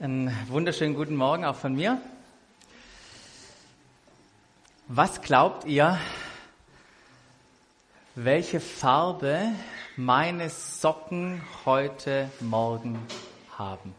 Einen 0.00 0.32
wunderschönen 0.46 0.94
guten 0.94 1.16
Morgen 1.16 1.44
auch 1.44 1.56
von 1.56 1.74
mir. 1.74 2.00
Was 4.86 5.20
glaubt 5.22 5.64
ihr, 5.64 5.98
welche 8.14 8.60
Farbe 8.60 9.40
meine 9.96 10.50
Socken 10.50 11.42
heute 11.66 12.30
Morgen 12.38 12.96
haben? 13.58 13.92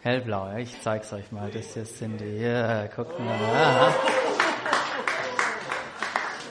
Hellblau, 0.00 0.48
ja? 0.48 0.56
ich 0.56 0.80
zeig's 0.80 1.12
euch 1.12 1.30
mal. 1.30 1.50
Das 1.50 1.74
hier 1.74 1.84
sind 1.84 2.18
die. 2.18 2.38
Ja, 2.38 2.86
guckt 2.86 3.20
mal. 3.20 3.34
Aha. 3.34 3.94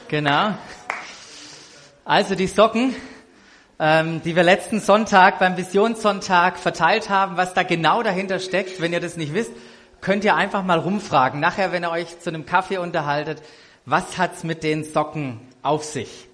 Genau. 0.08 0.56
Also 2.06 2.36
die 2.36 2.46
Socken 2.46 2.96
ähm, 3.80 4.22
die 4.24 4.36
wir 4.36 4.44
letzten 4.44 4.80
Sonntag 4.80 5.40
beim 5.40 5.58
Visionssonntag 5.58 6.58
verteilt 6.58 7.10
haben, 7.10 7.38
was 7.38 7.54
da 7.54 7.64
genau 7.64 8.02
dahinter 8.02 8.40
steckt. 8.40 8.82
Wenn 8.82 8.94
ihr 8.94 9.00
das 9.00 9.18
nicht 9.18 9.34
wisst, 9.34 9.52
könnt 10.02 10.24
ihr 10.24 10.36
einfach 10.36 10.64
mal 10.64 10.80
rumfragen. 10.80 11.40
Nachher, 11.40 11.72
wenn 11.72 11.84
ihr 11.84 11.92
euch 11.92 12.20
zu 12.20 12.30
einem 12.30 12.46
Kaffee 12.46 12.78
unterhaltet, 12.78 13.42
was 13.86 14.18
hat's 14.18 14.44
mit 14.44 14.64
den 14.64 14.84
Socken 14.84 15.40
auf 15.62 15.84
sich? 15.84 16.28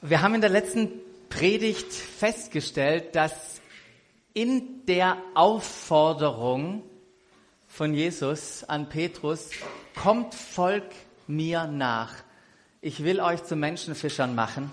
Wir 0.00 0.22
haben 0.22 0.34
in 0.34 0.40
der 0.40 0.50
letzten 0.50 0.90
Predigt 1.28 1.92
festgestellt, 1.92 3.16
dass 3.16 3.60
in 4.34 4.86
der 4.86 5.16
Aufforderung 5.34 6.84
von 7.66 7.94
Jesus 7.94 8.64
an 8.64 8.88
Petrus, 8.88 9.50
kommt, 9.94 10.34
folg 10.34 10.84
mir 11.26 11.66
nach 11.66 12.12
ich 12.80 13.02
will 13.02 13.20
euch 13.20 13.42
zu 13.44 13.56
Menschenfischern 13.56 14.34
machen, 14.34 14.70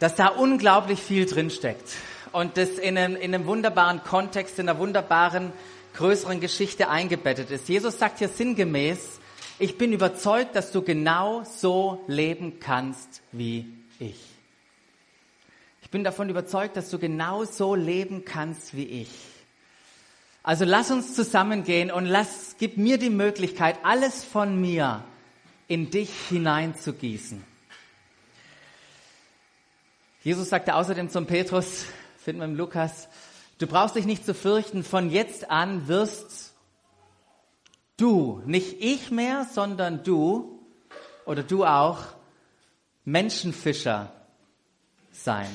dass 0.00 0.16
da 0.16 0.28
unglaublich 0.28 1.00
viel 1.00 1.26
drinsteckt 1.26 1.94
und 2.32 2.56
das 2.56 2.70
in 2.70 2.98
einem, 2.98 3.14
in 3.14 3.34
einem 3.34 3.46
wunderbaren 3.46 4.02
Kontext, 4.02 4.58
in 4.58 4.68
einer 4.68 4.78
wunderbaren 4.78 5.52
größeren 5.94 6.40
Geschichte 6.40 6.88
eingebettet 6.88 7.50
ist. 7.50 7.68
Jesus 7.68 7.98
sagt 7.98 8.18
hier 8.18 8.28
sinngemäß, 8.28 9.20
ich 9.58 9.78
bin 9.78 9.92
überzeugt, 9.92 10.56
dass 10.56 10.72
du 10.72 10.82
genau 10.82 11.44
so 11.44 12.02
leben 12.08 12.58
kannst 12.58 13.22
wie 13.30 13.72
ich. 14.00 14.20
Ich 15.82 15.90
bin 15.90 16.02
davon 16.02 16.28
überzeugt, 16.30 16.76
dass 16.76 16.90
du 16.90 16.98
genau 16.98 17.44
so 17.44 17.74
leben 17.74 18.24
kannst 18.24 18.74
wie 18.74 19.02
ich. 19.02 19.10
Also 20.42 20.64
lass 20.64 20.90
uns 20.90 21.14
zusammengehen 21.14 21.92
und 21.92 22.06
lass, 22.06 22.56
gib 22.58 22.78
mir 22.78 22.98
die 22.98 23.10
Möglichkeit, 23.10 23.76
alles 23.84 24.24
von 24.24 24.60
mir 24.60 25.04
in 25.72 25.88
dich 25.88 26.10
hineinzugießen. 26.28 27.42
Jesus 30.22 30.50
sagte 30.50 30.74
außerdem 30.74 31.08
zum 31.08 31.24
Petrus, 31.24 31.86
finden 32.18 32.42
wir 32.42 32.44
im 32.44 32.56
Lukas, 32.56 33.08
du 33.56 33.66
brauchst 33.66 33.96
dich 33.96 34.04
nicht 34.04 34.26
zu 34.26 34.34
fürchten, 34.34 34.84
von 34.84 35.08
jetzt 35.08 35.50
an 35.50 35.88
wirst 35.88 36.52
du, 37.96 38.42
nicht 38.44 38.82
ich 38.82 39.10
mehr, 39.10 39.46
sondern 39.50 40.04
du 40.04 40.62
oder 41.24 41.42
du 41.42 41.64
auch 41.64 42.00
Menschenfischer 43.06 44.12
sein. 45.10 45.48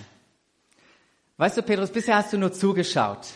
Weißt 1.38 1.58
du, 1.58 1.62
Petrus, 1.62 1.92
bisher 1.92 2.16
hast 2.16 2.34
du 2.34 2.40
nur 2.40 2.54
zugeschaut, 2.54 3.28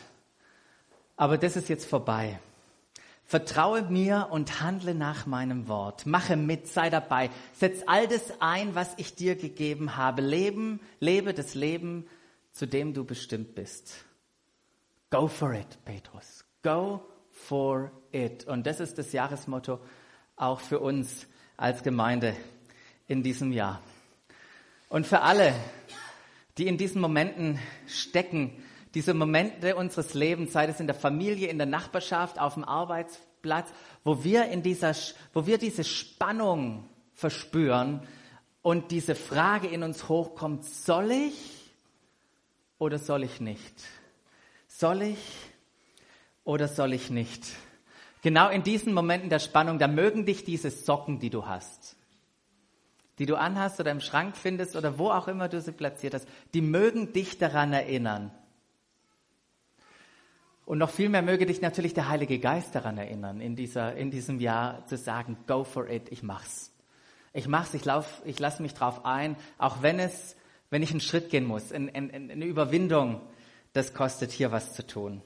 aber 1.16 1.38
das 1.38 1.58
ist 1.58 1.70
jetzt 1.70 1.86
vorbei. 1.86 2.40
Vertraue 3.32 3.84
mir 3.84 4.28
und 4.30 4.60
handle 4.60 4.94
nach 4.94 5.26
meinem 5.26 5.70
Wort. 5.70 6.06
Mache 6.06 6.36
mit, 6.36 6.68
sei 6.68 6.90
dabei. 6.90 7.30
Setz 7.54 7.82
all 7.86 8.06
das 8.06 8.42
ein, 8.42 8.76
was 8.76 8.94
ich 8.98 9.16
dir 9.16 9.38
gegeben 9.38 9.96
habe. 9.96 10.22
Leben, 10.22 10.82
lebe 11.00 11.34
das 11.34 11.56
Leben, 11.56 12.06
zu 12.52 12.66
dem 12.66 12.94
du 12.94 13.06
bestimmt 13.06 13.56
bist. 13.56 14.04
Go 15.12 15.30
for 15.30 15.54
it, 15.54 15.78
Petrus. 15.86 16.44
Go 16.62 17.06
for 17.30 17.94
it. 18.12 18.44
Und 18.48 18.68
das 18.68 18.82
ist 18.82 18.98
das 18.98 19.14
Jahresmotto 19.14 19.80
auch 20.36 20.60
für 20.60 20.80
uns 20.80 21.26
als 21.55 21.84
Gemeinde 21.84 22.36
in 23.08 23.23
diesem 23.23 23.54
Jahr. 23.54 23.82
Und 24.89 25.08
für 25.08 25.22
alle, 25.22 25.54
die 26.58 26.67
in 26.67 26.78
diesen 26.78 27.00
Momenten 27.00 27.60
stecken, 27.88 28.61
diese 28.94 29.14
Momente 29.14 29.78
unseres 29.78 30.14
Lebens, 30.16 30.52
sei 30.52 30.66
es 30.66 30.82
in 30.82 30.88
der 30.88 30.95
Familie, 30.98 31.48
in 31.48 31.58
der 31.58 31.66
Nachbarschaft, 31.66 32.38
auf 32.38 32.55
dem 32.55 32.66
Arbeitsplatz, 32.66 33.30
wo 34.04 34.24
wir 34.24 34.46
in 34.46 34.64
dieser, 34.64 34.96
wo 35.34 35.46
wir 35.46 35.58
diese 35.58 35.84
Spannung 35.84 36.88
verspüren 37.14 38.08
und 38.62 38.92
diese 38.92 39.16
Frage 39.16 39.68
in 39.68 39.84
uns 39.84 40.10
hochkommt, 40.10 40.66
soll 40.66 41.12
ich 41.12 41.72
oder 42.78 43.00
soll 43.00 43.24
ich 43.24 43.40
nicht? 43.40 43.74
Soll 44.68 45.04
ich 45.04 45.20
oder 46.44 46.68
soll 46.68 46.94
ich 46.94 47.10
nicht? 47.10 47.46
Genau 48.22 48.50
in 48.50 48.64
diesen 48.64 48.94
Momenten 48.94 49.30
der 49.30 49.40
Spannung, 49.40 49.80
da 49.80 49.88
mögen 49.88 50.26
dich 50.26 50.44
diese 50.44 50.70
Socken, 50.70 51.20
die 51.20 51.30
du 51.30 51.48
hast, 51.48 51.96
die 53.18 53.26
du 53.26 53.36
anhast 53.36 53.80
oder 53.80 53.92
im 53.92 54.00
Schrank 54.00 54.38
findest 54.38 54.76
oder 54.76 54.98
wo 54.98 55.10
auch 55.10 55.28
immer 55.28 55.50
du 55.50 55.60
sie 55.60 55.72
platziert 55.72 56.14
hast, 56.14 56.28
die 56.54 56.62
mögen 56.62 57.14
dich 57.14 57.38
daran 57.40 57.73
erinnern, 57.73 58.32
und 60.66 60.77
noch 60.77 60.89
viel 60.89 61.10
mehr 61.10 61.22
möge 61.22 61.45
dich 61.45 61.61
natürlich 61.61 61.94
der 61.94 62.08
Heilige 62.08 62.39
Geist 62.39 62.76
daran 62.76 62.98
erinnern, 62.98 63.42
in, 63.42 63.55
dieser, 63.55 63.95
in 63.95 64.11
diesem 64.11 64.39
Jahr 64.39 64.86
zu 64.88 64.98
sagen, 64.98 65.38
go 65.48 65.64
for 65.64 65.89
it, 65.89 66.11
ich 66.11 66.23
mach's. 66.23 66.72
Ich 67.33 67.48
mach's, 67.48 67.73
ich, 67.73 67.86
lauf, 67.86 68.22
ich 68.26 68.39
lasse 68.39 68.61
mich 68.61 68.73
drauf 68.73 69.05
ein, 69.05 69.36
auch 69.58 69.82
wenn 69.82 69.99
es, 69.99 70.36
wenn 70.70 70.83
ich 70.83 70.92
einen 70.92 70.99
Schritt 70.99 71.30
gehen 71.30 71.45
muss, 71.45 71.72
in, 71.72 71.88
in, 71.88 72.10
in 72.10 72.32
eine 72.32 72.45
Überwindung, 72.45 73.22
das 73.73 73.94
kostet 73.94 74.32
hier 74.32 74.52
was 74.52 74.73
zu 74.73 74.86
tun. 74.86 75.22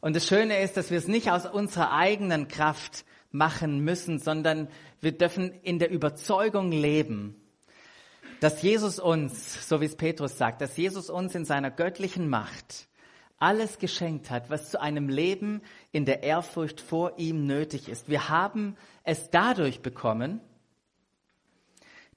Und 0.00 0.16
das 0.16 0.26
Schöne 0.26 0.60
ist, 0.60 0.76
dass 0.76 0.90
wir 0.90 0.98
es 0.98 1.08
nicht 1.08 1.30
aus 1.30 1.46
unserer 1.46 1.92
eigenen 1.92 2.48
Kraft 2.48 3.04
machen 3.30 3.80
müssen, 3.80 4.18
sondern 4.18 4.68
wir 5.00 5.12
dürfen 5.12 5.52
in 5.62 5.78
der 5.78 5.90
Überzeugung 5.90 6.72
leben, 6.72 7.36
dass 8.40 8.62
Jesus 8.62 8.98
uns, 8.98 9.68
so 9.68 9.80
wie 9.80 9.84
es 9.84 9.96
Petrus 9.96 10.38
sagt, 10.38 10.62
dass 10.62 10.76
Jesus 10.76 11.10
uns 11.10 11.34
in 11.34 11.44
seiner 11.44 11.70
göttlichen 11.70 12.28
Macht 12.28 12.88
alles 13.40 13.78
geschenkt 13.78 14.30
hat, 14.30 14.50
was 14.50 14.70
zu 14.70 14.80
einem 14.80 15.08
Leben 15.08 15.62
in 15.90 16.04
der 16.04 16.22
Ehrfurcht 16.22 16.80
vor 16.80 17.18
ihm 17.18 17.46
nötig 17.46 17.88
ist. 17.88 18.08
Wir 18.08 18.28
haben 18.28 18.76
es 19.02 19.30
dadurch 19.30 19.80
bekommen, 19.80 20.40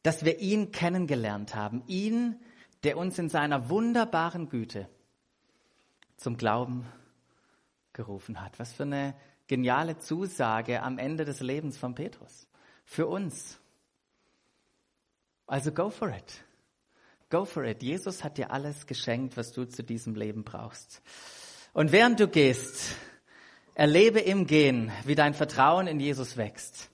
dass 0.03 0.25
wir 0.25 0.39
ihn 0.39 0.71
kennengelernt 0.71 1.55
haben. 1.55 1.81
Ihn, 1.87 2.39
der 2.83 2.97
uns 2.97 3.17
in 3.17 3.29
seiner 3.29 3.69
wunderbaren 3.69 4.49
Güte 4.49 4.89
zum 6.17 6.37
Glauben 6.37 6.85
gerufen 7.93 8.41
hat. 8.41 8.59
Was 8.59 8.73
für 8.73 8.83
eine 8.83 9.15
geniale 9.47 9.97
Zusage 9.97 10.83
am 10.83 10.97
Ende 10.97 11.23
des 11.23 11.39
Lebens 11.39 11.77
von 11.77 11.95
Petrus. 11.95 12.47
Für 12.83 13.07
uns. 13.07 13.59
Also 15.47 15.71
go 15.71 15.89
for 15.89 16.09
it. 16.09 16.43
Go 17.33 17.45
for 17.45 17.63
it. 17.63 17.81
Jesus 17.81 18.23
hat 18.23 18.37
dir 18.37 18.51
alles 18.51 18.85
geschenkt, 18.85 19.37
was 19.37 19.53
du 19.53 19.65
zu 19.65 19.81
diesem 19.81 20.13
Leben 20.13 20.43
brauchst. 20.43 21.01
Und 21.73 21.91
während 21.91 22.19
du 22.19 22.27
gehst, 22.27 22.95
erlebe 23.73 24.19
im 24.19 24.45
Gehen, 24.45 24.91
wie 25.03 25.15
dein 25.15 25.33
Vertrauen 25.33 25.87
in 25.87 25.99
Jesus 25.99 26.37
wächst. 26.37 26.91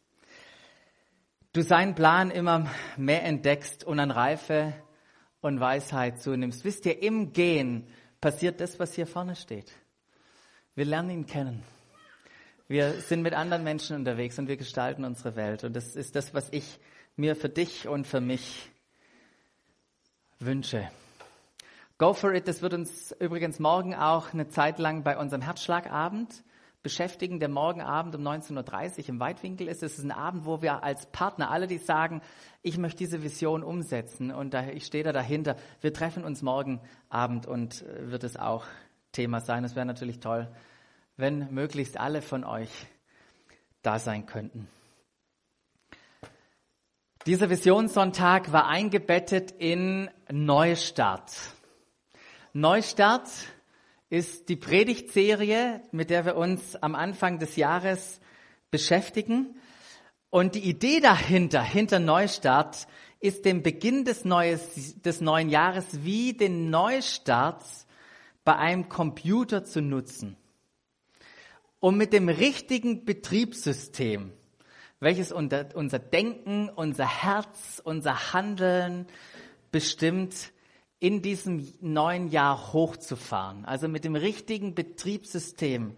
Du 1.52 1.62
seinen 1.62 1.94
Plan 1.94 2.32
immer 2.32 2.72
mehr 2.96 3.26
entdeckst 3.26 3.84
und 3.84 4.00
an 4.00 4.12
Reife 4.12 4.74
und 5.42 5.60
Weisheit 5.60 6.22
zunimmst. 6.22 6.64
Wisst 6.64 6.86
ihr, 6.86 7.04
im 7.04 7.34
Gehen 7.34 7.90
passiert 8.22 8.62
das, 8.62 8.80
was 8.80 8.94
hier 8.94 9.08
vorne 9.08 9.36
steht. 9.36 9.74
Wir 10.74 10.86
lernen 10.86 11.10
ihn 11.10 11.26
kennen. 11.26 11.64
Wir 12.70 12.94
sind 13.02 13.24
mit 13.24 13.34
anderen 13.34 13.66
Menschen 13.66 13.98
unterwegs 13.98 14.40
und 14.40 14.48
wir 14.48 14.56
gestalten 14.56 15.04
unsere 15.04 15.36
Welt. 15.36 15.66
Und 15.66 15.76
das 15.76 15.98
ist 15.98 16.16
das, 16.16 16.34
was 16.34 16.48
ich 16.52 16.80
mir 17.18 17.36
für 17.36 17.50
dich 17.50 17.90
und 17.90 18.08
für 18.08 18.22
mich 18.22 18.69
Wünsche. 20.40 20.90
Go 21.98 22.14
for 22.14 22.34
it, 22.34 22.48
das 22.48 22.62
wird 22.62 22.74
uns 22.74 23.12
übrigens 23.20 23.60
morgen 23.60 23.94
auch 23.94 24.34
eine 24.34 24.48
Zeit 24.48 24.80
lang 24.80 25.04
bei 25.04 25.18
unserem 25.18 25.42
Herzschlagabend 25.42 26.46
beschäftigen. 26.82 27.42
Der 27.42 27.50
Morgenabend 27.50 28.16
um 28.16 28.26
19.30 28.26 29.00
Uhr 29.00 29.10
im 29.10 29.20
Weitwinkel 29.20 29.68
ist. 29.68 29.84
Es 29.84 29.98
ist 29.98 30.06
ein 30.06 30.14
Abend, 30.14 30.46
wo 30.46 30.62
wir 30.62 30.82
als 30.82 31.08
Partner, 31.08 31.52
alle, 31.52 31.68
die 31.68 31.78
sagen, 31.78 32.22
ich 32.62 32.78
möchte 32.78 33.00
diese 33.00 33.22
Vision 33.22 33.64
umsetzen 33.64 34.32
und 34.32 34.54
da, 34.54 34.70
ich 34.70 34.86
stehe 34.86 35.04
da 35.04 35.12
dahinter, 35.12 35.58
wir 35.82 35.94
treffen 35.94 36.24
uns 36.24 36.42
morgen 36.42 36.80
Abend 37.10 37.46
und 37.46 37.82
äh, 37.82 38.10
wird 38.10 38.24
es 38.24 38.38
auch 38.38 38.66
Thema 39.12 39.42
sein. 39.42 39.66
Es 39.66 39.76
wäre 39.76 39.86
natürlich 39.86 40.22
toll, 40.22 40.48
wenn 41.18 41.54
möglichst 41.54 42.00
alle 42.00 42.22
von 42.22 42.46
euch 42.46 42.72
da 43.82 44.00
sein 44.00 44.26
könnten. 44.26 44.70
Dieser 47.30 47.52
Visionssonntag 47.52 48.52
war 48.54 48.66
eingebettet 48.66 49.54
in 49.60 50.10
Neustart. 50.32 51.32
Neustart 52.54 53.30
ist 54.10 54.50
die 54.50 54.56
Predigtserie, 54.56 55.84
mit 55.92 56.10
der 56.10 56.26
wir 56.26 56.36
uns 56.36 56.76
am 56.78 56.96
Anfang 56.96 57.38
des 57.38 57.56
Jahres 57.56 58.20
beschäftigen. 58.72 59.60
Und 60.32 60.56
die 60.56 60.68
Idee 60.68 61.02
dahinter, 61.02 61.62
hinter 61.62 62.00
Neustart, 62.00 62.88
ist 63.20 63.46
den 63.46 63.62
Beginn 63.62 64.06
des, 64.06 64.26
Neues, 64.26 65.00
des 65.00 65.22
neuen 65.22 65.50
Jahres 65.50 66.04
wie 66.04 66.34
den 66.34 66.72
Neustart 66.72 67.64
bei 68.44 68.56
einem 68.56 68.90
Computer 68.90 69.64
zu 69.64 69.84
nutzen. 69.84 70.36
Um 71.80 71.96
mit 71.96 72.12
dem 72.12 72.28
richtigen 72.28 73.06
Betriebssystem, 73.06 74.34
welches 75.00 75.32
unser 75.32 76.00
Denken, 76.00 76.70
unser 76.70 77.08
Herz, 77.08 77.82
unser 77.84 78.34
Handeln 78.34 79.08
bestimmt, 79.72 80.52
in 81.00 81.22
diesem 81.22 81.72
neuen 81.80 82.28
Jahr 82.28 82.74
hochzufahren. 82.74 83.64
Also 83.64 83.88
mit 83.88 84.04
dem 84.04 84.16
richtigen 84.16 84.76
Betriebssystem 84.76 85.96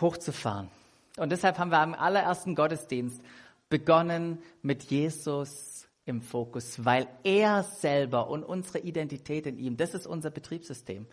hochzufahren. 0.00 0.70
Und 1.18 1.30
deshalb 1.30 1.58
haben 1.58 1.70
wir 1.70 1.80
am 1.80 1.94
allerersten 1.94 2.54
Gottesdienst 2.54 3.20
begonnen 3.68 4.38
mit 4.62 4.84
Jesus 4.84 5.86
im 6.06 6.22
Fokus, 6.22 6.84
weil 6.84 7.06
er 7.22 7.62
selber 7.62 8.28
und 8.28 8.44
unsere 8.44 8.78
Identität 8.78 9.46
in 9.46 9.58
ihm, 9.58 9.76
das 9.76 9.94
ist 9.94 10.06
unser 10.06 10.30
Betriebssystem, 10.30 11.06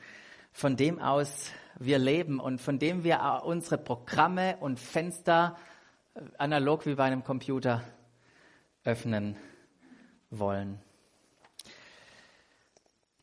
von 0.51 0.75
dem 0.75 0.99
aus 0.99 1.51
wir 1.79 1.99
leben 1.99 2.39
und 2.39 2.59
von 2.59 2.79
dem 2.79 3.03
wir 3.03 3.43
unsere 3.45 3.77
Programme 3.77 4.57
und 4.59 4.79
Fenster 4.79 5.57
analog 6.37 6.85
wie 6.85 6.95
bei 6.95 7.05
einem 7.05 7.23
Computer 7.23 7.83
öffnen 8.83 9.37
wollen. 10.29 10.79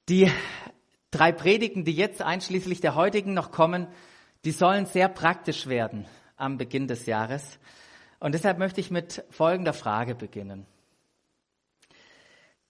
Die 0.08 0.31
drei 1.11 1.32
Predigen, 1.32 1.85
die 1.85 1.93
jetzt 1.93 2.23
einschließlich 2.23 2.81
der 2.81 2.94
heutigen 2.94 3.35
noch 3.35 3.50
kommen, 3.50 3.87
die 4.44 4.52
sollen 4.52 4.87
sehr 4.87 5.08
praktisch 5.08 5.67
werden 5.67 6.06
am 6.37 6.56
Beginn 6.56 6.87
des 6.87 7.06
Jahres. 7.06 7.58
Und 8.20 8.32
deshalb 8.32 8.58
möchte 8.58 8.81
ich 8.81 8.90
mit 8.90 9.25
folgender 9.31 9.73
Frage 9.73 10.14
beginnen. 10.14 10.67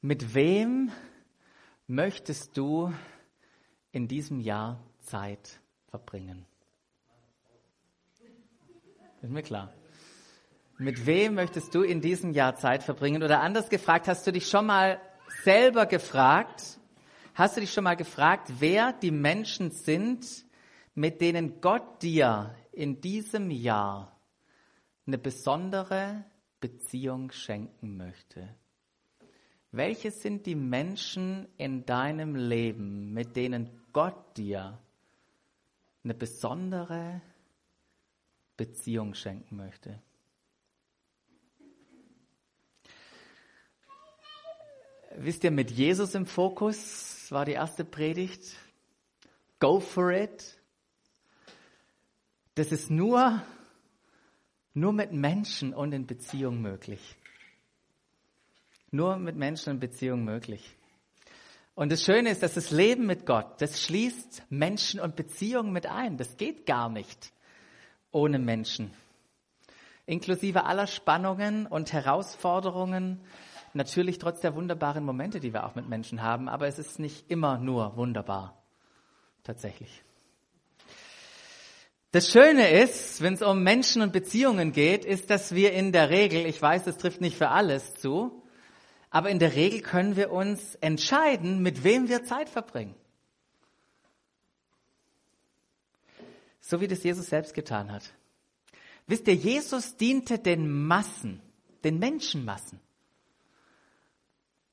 Mit 0.00 0.34
wem 0.34 0.90
möchtest 1.86 2.56
du 2.56 2.92
in 3.92 4.08
diesem 4.08 4.40
Jahr 4.40 4.80
Zeit 5.00 5.60
verbringen? 5.88 6.46
Ist 9.20 9.30
mir 9.30 9.42
klar. 9.42 9.72
Mit 10.80 11.06
wem 11.06 11.34
möchtest 11.34 11.74
du 11.74 11.82
in 11.82 12.00
diesem 12.00 12.30
Jahr 12.30 12.54
Zeit 12.54 12.84
verbringen? 12.84 13.24
Oder 13.24 13.40
anders 13.40 13.68
gefragt, 13.68 14.06
hast 14.06 14.24
du 14.28 14.30
dich 14.30 14.46
schon 14.46 14.66
mal 14.66 15.00
selber 15.42 15.86
gefragt, 15.86 16.78
hast 17.34 17.56
du 17.56 17.60
dich 17.60 17.72
schon 17.72 17.82
mal 17.82 17.96
gefragt, 17.96 18.52
wer 18.60 18.92
die 18.92 19.10
Menschen 19.10 19.72
sind, 19.72 20.24
mit 20.94 21.20
denen 21.20 21.60
Gott 21.60 22.00
dir 22.00 22.54
in 22.70 23.00
diesem 23.00 23.50
Jahr 23.50 24.20
eine 25.04 25.18
besondere 25.18 26.24
Beziehung 26.60 27.32
schenken 27.32 27.96
möchte? 27.96 28.48
Welche 29.72 30.12
sind 30.12 30.46
die 30.46 30.54
Menschen 30.54 31.48
in 31.56 31.86
deinem 31.86 32.36
Leben, 32.36 33.12
mit 33.12 33.34
denen 33.34 33.68
Gott 33.92 34.36
dir 34.36 34.78
eine 36.04 36.14
besondere 36.14 37.20
Beziehung 38.56 39.14
schenken 39.14 39.56
möchte? 39.56 40.00
Wisst 45.20 45.42
ihr, 45.42 45.50
mit 45.50 45.72
Jesus 45.72 46.14
im 46.14 46.26
Fokus 46.26 47.26
war 47.30 47.44
die 47.44 47.52
erste 47.52 47.84
Predigt. 47.84 48.54
Go 49.58 49.80
for 49.80 50.12
it. 50.12 50.56
Das 52.54 52.70
ist 52.70 52.88
nur, 52.88 53.42
nur 54.74 54.92
mit 54.92 55.12
Menschen 55.12 55.74
und 55.74 55.92
in 55.92 56.06
Beziehung 56.06 56.62
möglich. 56.62 57.16
Nur 58.92 59.16
mit 59.16 59.34
Menschen 59.34 59.72
in 59.72 59.80
Beziehung 59.80 60.22
möglich. 60.22 60.76
Und 61.74 61.90
das 61.90 62.04
Schöne 62.04 62.30
ist, 62.30 62.44
dass 62.44 62.54
das 62.54 62.70
Leben 62.70 63.04
mit 63.06 63.26
Gott, 63.26 63.60
das 63.60 63.82
schließt 63.82 64.44
Menschen 64.50 65.00
und 65.00 65.16
Beziehungen 65.16 65.72
mit 65.72 65.86
ein. 65.86 66.16
Das 66.16 66.36
geht 66.36 66.64
gar 66.64 66.88
nicht 66.88 67.32
ohne 68.12 68.38
Menschen. 68.38 68.92
Inklusive 70.06 70.64
aller 70.64 70.86
Spannungen 70.86 71.66
und 71.66 71.92
Herausforderungen, 71.92 73.20
natürlich 73.74 74.18
trotz 74.18 74.40
der 74.40 74.54
wunderbaren 74.54 75.04
Momente, 75.04 75.40
die 75.40 75.52
wir 75.52 75.66
auch 75.66 75.74
mit 75.74 75.88
Menschen 75.88 76.22
haben, 76.22 76.48
aber 76.48 76.66
es 76.66 76.78
ist 76.78 76.98
nicht 76.98 77.30
immer 77.30 77.58
nur 77.58 77.96
wunderbar. 77.96 78.62
Tatsächlich. 79.44 80.02
Das 82.10 82.30
Schöne 82.30 82.70
ist, 82.70 83.20
wenn 83.20 83.34
es 83.34 83.42
um 83.42 83.62
Menschen 83.62 84.00
und 84.00 84.12
Beziehungen 84.12 84.72
geht, 84.72 85.04
ist, 85.04 85.28
dass 85.28 85.54
wir 85.54 85.72
in 85.72 85.92
der 85.92 86.08
Regel, 86.08 86.46
ich 86.46 86.60
weiß, 86.60 86.84
das 86.84 86.96
trifft 86.96 87.20
nicht 87.20 87.36
für 87.36 87.50
alles 87.50 87.94
zu, 87.94 88.42
aber 89.10 89.30
in 89.30 89.38
der 89.38 89.54
Regel 89.54 89.80
können 89.82 90.16
wir 90.16 90.32
uns 90.32 90.74
entscheiden, 90.76 91.62
mit 91.62 91.84
wem 91.84 92.08
wir 92.08 92.24
Zeit 92.24 92.48
verbringen. 92.48 92.94
So 96.60 96.80
wie 96.80 96.88
das 96.88 97.02
Jesus 97.02 97.26
selbst 97.26 97.54
getan 97.54 97.92
hat. 97.92 98.14
Wisst 99.06 99.26
ihr, 99.28 99.34
Jesus 99.34 99.96
diente 99.96 100.38
den 100.38 100.86
Massen, 100.86 101.40
den 101.84 101.98
Menschenmassen, 101.98 102.80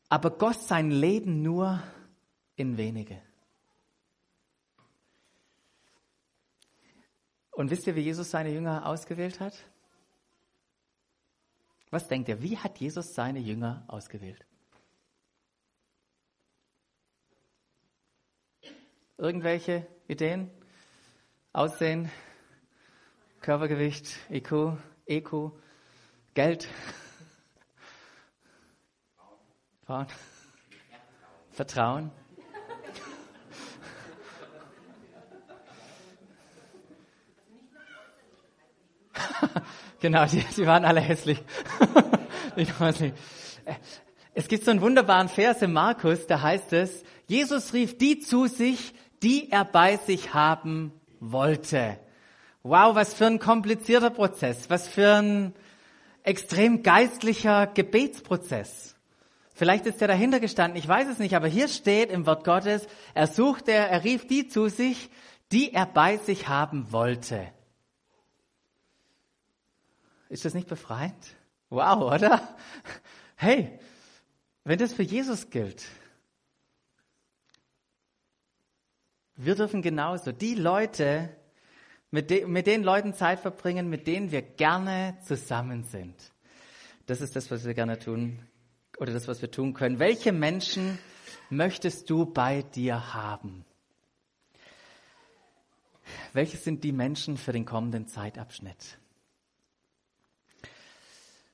aber 0.10 0.32
Gott 0.32 0.60
sein 0.60 0.92
Leben 0.92 1.42
nur 1.42 1.82
in 2.56 2.78
wenige. 2.78 3.22
Und 7.52 7.72
wisst 7.72 7.88
ihr, 7.88 7.96
wie 7.96 8.02
Jesus 8.02 8.32
seine 8.32 8.52
Jünger 8.52 8.86
ausgewählt 8.86 9.40
hat? 9.40 9.54
Was 11.90 12.08
denkt 12.08 12.28
ihr, 12.28 12.42
wie 12.42 12.58
hat 12.58 12.78
Jesus 12.80 13.14
seine 13.14 13.40
Jünger 13.40 13.86
ausgewählt? 13.88 14.46
Irgendwelche 19.18 19.88
Ideen? 20.10 20.52
Aussehen, 21.54 22.12
Körpergewicht, 23.40 24.18
IQ, 24.30 24.78
EQ, 25.06 25.52
Geld, 26.34 26.68
Frauen, 29.86 30.08
Vertrauen. 31.52 32.10
genau, 40.00 40.26
die, 40.26 40.44
die 40.58 40.66
waren 40.66 40.86
alle 40.86 41.02
hässlich. 41.08 41.40
es 44.34 44.48
gibt 44.48 44.66
so 44.66 44.72
einen 44.72 44.82
wunderbaren 44.82 45.30
Vers 45.30 45.62
im 45.62 45.74
Markus, 45.74 46.26
da 46.26 46.42
heißt 46.42 46.74
es, 46.74 47.04
Jesus 47.28 47.74
rief 47.74 47.96
die 48.00 48.18
zu 48.18 48.48
sich, 48.48 48.96
die 49.22 49.52
er 49.52 49.66
bei 49.66 49.98
sich 49.98 50.34
haben 50.34 50.94
wollte. 51.20 52.00
Wow, 52.64 52.96
was 52.96 53.14
für 53.14 53.28
ein 53.28 53.38
komplizierter 53.38 54.10
Prozess, 54.10 54.68
was 54.72 54.88
für 54.88 55.22
ein 55.22 55.54
extrem 56.24 56.82
geistlicher 56.82 57.68
Gebetsprozess. 57.68 58.95
Vielleicht 59.58 59.86
ist 59.86 60.02
er 60.02 60.10
dahinter 60.10 60.42
gestanden, 60.42 60.78
ich 60.78 60.86
weiß 60.86 61.08
es 61.08 61.18
nicht, 61.18 61.34
aber 61.34 61.48
hier 61.48 61.70
steht 61.70 62.12
im 62.12 62.26
Wort 62.26 62.44
Gottes, 62.44 62.88
er 63.14 63.28
suchte, 63.28 63.72
er 63.72 64.04
rief 64.04 64.28
die 64.28 64.50
zu 64.50 64.68
sich, 64.68 65.10
die 65.54 65.74
er 65.74 65.86
bei 65.86 66.18
sich 66.18 66.50
haben 66.50 66.92
wollte. 66.92 67.48
Ist 70.28 70.44
das 70.44 70.54
nicht 70.54 70.68
befreiend? 70.68 71.16
Wow, 71.70 72.14
oder? 72.14 72.56
Hey, 73.38 73.80
wenn 74.66 74.78
das 74.78 74.92
für 74.92 75.04
Jesus 75.04 75.50
gilt, 75.50 75.86
wir 79.38 79.56
dürfen 79.56 79.82
genauso 79.82 80.34
die 80.34 80.56
Leute, 80.56 81.30
mit, 82.12 82.30
de, 82.30 82.46
mit 82.46 82.68
den 82.68 82.84
Leuten 82.84 83.14
Zeit 83.14 83.40
verbringen, 83.40 83.90
mit 83.90 84.06
denen 84.06 84.32
wir 84.32 84.42
gerne 84.42 85.18
zusammen 85.26 85.86
sind. 85.86 86.16
Das 87.06 87.22
ist 87.22 87.38
das, 87.38 87.50
was 87.52 87.66
wir 87.66 87.74
gerne 87.74 88.00
tun 88.00 88.40
oder 88.98 89.14
das, 89.14 89.28
was 89.28 89.42
wir 89.42 89.52
tun 89.52 89.74
können. 89.74 90.00
Welche 90.00 90.32
Menschen 90.32 91.00
möchtest 91.50 92.10
du 92.10 92.26
bei 92.26 92.62
dir 92.62 93.14
haben? 93.14 93.66
Welche 96.34 96.58
sind 96.58 96.84
die 96.84 96.92
Menschen 96.92 97.38
für 97.38 97.52
den 97.52 97.66
kommenden 97.66 98.08
Zeitabschnitt? 98.08 98.98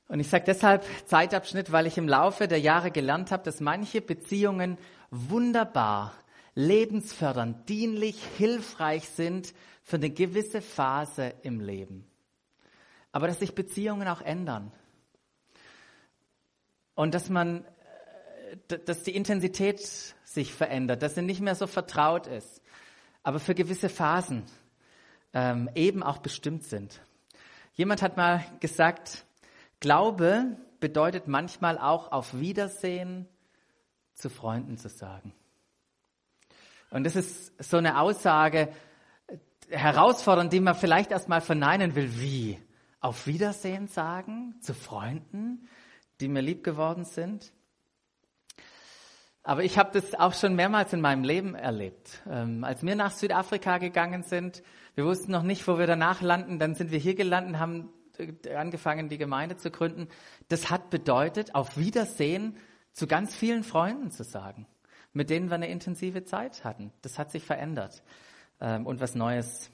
Und 0.07 0.19
ich 0.19 0.27
sage 0.27 0.43
deshalb 0.45 0.83
Zeitabschnitt, 1.05 1.71
weil 1.71 1.87
ich 1.87 1.97
im 1.97 2.09
Laufe 2.09 2.47
der 2.49 2.59
Jahre 2.59 2.91
gelernt 2.91 3.31
habe, 3.31 3.43
dass 3.43 3.61
manche 3.61 4.01
Beziehungen 4.01 4.77
wunderbar, 5.09 6.13
lebensfördernd, 6.53 7.69
dienlich, 7.69 8.21
hilfreich 8.37 9.07
sind 9.07 9.53
für 9.83 9.95
eine 9.95 10.09
gewisse 10.09 10.61
Phase 10.61 11.33
im 11.43 11.61
Leben. 11.61 12.05
Aber 13.13 13.27
dass 13.27 13.39
sich 13.39 13.55
Beziehungen 13.55 14.07
auch 14.07 14.21
ändern. 14.21 14.73
Und 16.95 17.13
dass 17.13 17.29
man, 17.29 17.65
äh, 18.69 18.79
dass 18.85 19.03
die 19.03 19.15
Intensität 19.15 19.79
sich 20.23 20.53
verändert, 20.53 21.01
dass 21.01 21.15
sie 21.15 21.21
nicht 21.21 21.41
mehr 21.41 21.55
so 21.55 21.67
vertraut 21.67 22.27
ist, 22.27 22.61
aber 23.23 23.39
für 23.39 23.55
gewisse 23.55 23.89
Phasen 23.89 24.43
ähm, 25.33 25.69
eben 25.75 26.03
auch 26.03 26.19
bestimmt 26.19 26.63
sind. 26.63 27.01
Jemand 27.73 28.01
hat 28.01 28.17
mal 28.17 28.43
gesagt, 28.59 29.25
Glaube 29.79 30.57
bedeutet 30.79 31.27
manchmal 31.27 31.77
auch 31.77 32.11
auf 32.11 32.39
Wiedersehen 32.39 33.27
zu 34.13 34.29
Freunden 34.29 34.77
zu 34.77 34.89
sagen. 34.89 35.33
Und 36.89 37.05
das 37.05 37.15
ist 37.15 37.53
so 37.63 37.77
eine 37.77 37.99
Aussage, 37.99 38.73
herausfordernd, 39.69 40.51
die 40.51 40.59
man 40.59 40.75
vielleicht 40.75 41.11
erstmal 41.11 41.41
verneinen 41.41 41.95
will. 41.95 42.19
Wie? 42.19 42.59
Auf 42.99 43.25
Wiedersehen 43.25 43.87
sagen 43.87 44.55
zu 44.61 44.73
Freunden, 44.73 45.67
die 46.21 46.27
mir 46.27 46.41
lieb 46.41 46.63
geworden 46.63 47.03
sind? 47.03 47.51
Aber 49.43 49.63
ich 49.63 49.77
habe 49.79 49.89
das 49.93 50.13
auch 50.13 50.33
schon 50.35 50.55
mehrmals 50.55 50.93
in 50.93 51.01
meinem 51.01 51.23
Leben 51.23 51.55
erlebt. 51.55 52.21
Ähm, 52.29 52.63
als 52.63 52.83
wir 52.83 52.95
nach 52.95 53.11
Südafrika 53.11 53.79
gegangen 53.79 54.21
sind, 54.21 54.61
wir 54.93 55.05
wussten 55.05 55.31
noch 55.31 55.41
nicht, 55.41 55.67
wo 55.67 55.79
wir 55.79 55.87
danach 55.87 56.21
landen, 56.21 56.59
dann 56.59 56.75
sind 56.75 56.91
wir 56.91 56.99
hier 56.99 57.15
gelandet, 57.15 57.57
haben 57.57 57.89
äh, 58.19 58.53
angefangen, 58.53 59.09
die 59.09 59.17
Gemeinde 59.17 59.57
zu 59.57 59.71
gründen. 59.71 60.09
Das 60.47 60.69
hat 60.69 60.91
bedeutet, 60.91 61.55
auf 61.55 61.75
Wiedersehen 61.75 62.55
zu 62.91 63.07
ganz 63.07 63.35
vielen 63.35 63.63
Freunden 63.63 64.11
zu 64.11 64.23
sagen, 64.23 64.67
mit 65.11 65.31
denen 65.31 65.49
wir 65.49 65.55
eine 65.55 65.69
intensive 65.69 66.23
Zeit 66.23 66.63
hatten. 66.63 66.93
Das 67.01 67.17
hat 67.17 67.31
sich 67.31 67.43
verändert 67.43 68.03
ähm, 68.59 68.85
und 68.85 69.01
was 69.01 69.15
Neues 69.15 69.71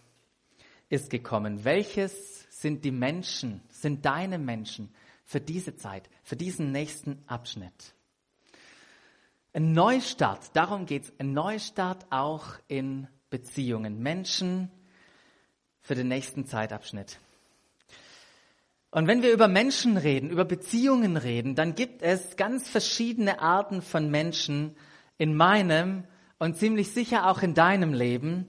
ist 0.87 1.09
gekommen. 1.09 1.65
Welches 1.65 2.47
sind 2.49 2.85
die 2.85 2.91
Menschen, 2.91 3.61
sind 3.69 4.05
deine 4.05 4.37
Menschen 4.37 4.93
für 5.27 5.41
diese 5.41 5.75
Zeit, 5.75 6.09
für 6.23 6.37
diesen 6.37 6.71
nächsten 6.71 7.21
Abschnitt? 7.27 7.93
Ein 9.53 9.73
Neustart, 9.73 10.55
darum 10.55 10.85
geht's. 10.85 11.11
Ein 11.19 11.33
Neustart 11.33 12.07
auch 12.11 12.45
in 12.67 13.07
Beziehungen. 13.29 13.99
Menschen 13.99 14.71
für 15.81 15.95
den 15.95 16.07
nächsten 16.07 16.45
Zeitabschnitt. 16.45 17.19
Und 18.89 19.07
wenn 19.07 19.21
wir 19.21 19.33
über 19.33 19.49
Menschen 19.49 19.97
reden, 19.97 20.29
über 20.29 20.45
Beziehungen 20.45 21.17
reden, 21.17 21.55
dann 21.55 21.75
gibt 21.75 22.01
es 22.01 22.37
ganz 22.37 22.69
verschiedene 22.69 23.41
Arten 23.41 23.81
von 23.81 24.09
Menschen 24.09 24.77
in 25.17 25.35
meinem 25.35 26.05
und 26.39 26.55
ziemlich 26.55 26.91
sicher 26.91 27.29
auch 27.29 27.41
in 27.41 27.53
deinem 27.53 27.93
Leben, 27.93 28.47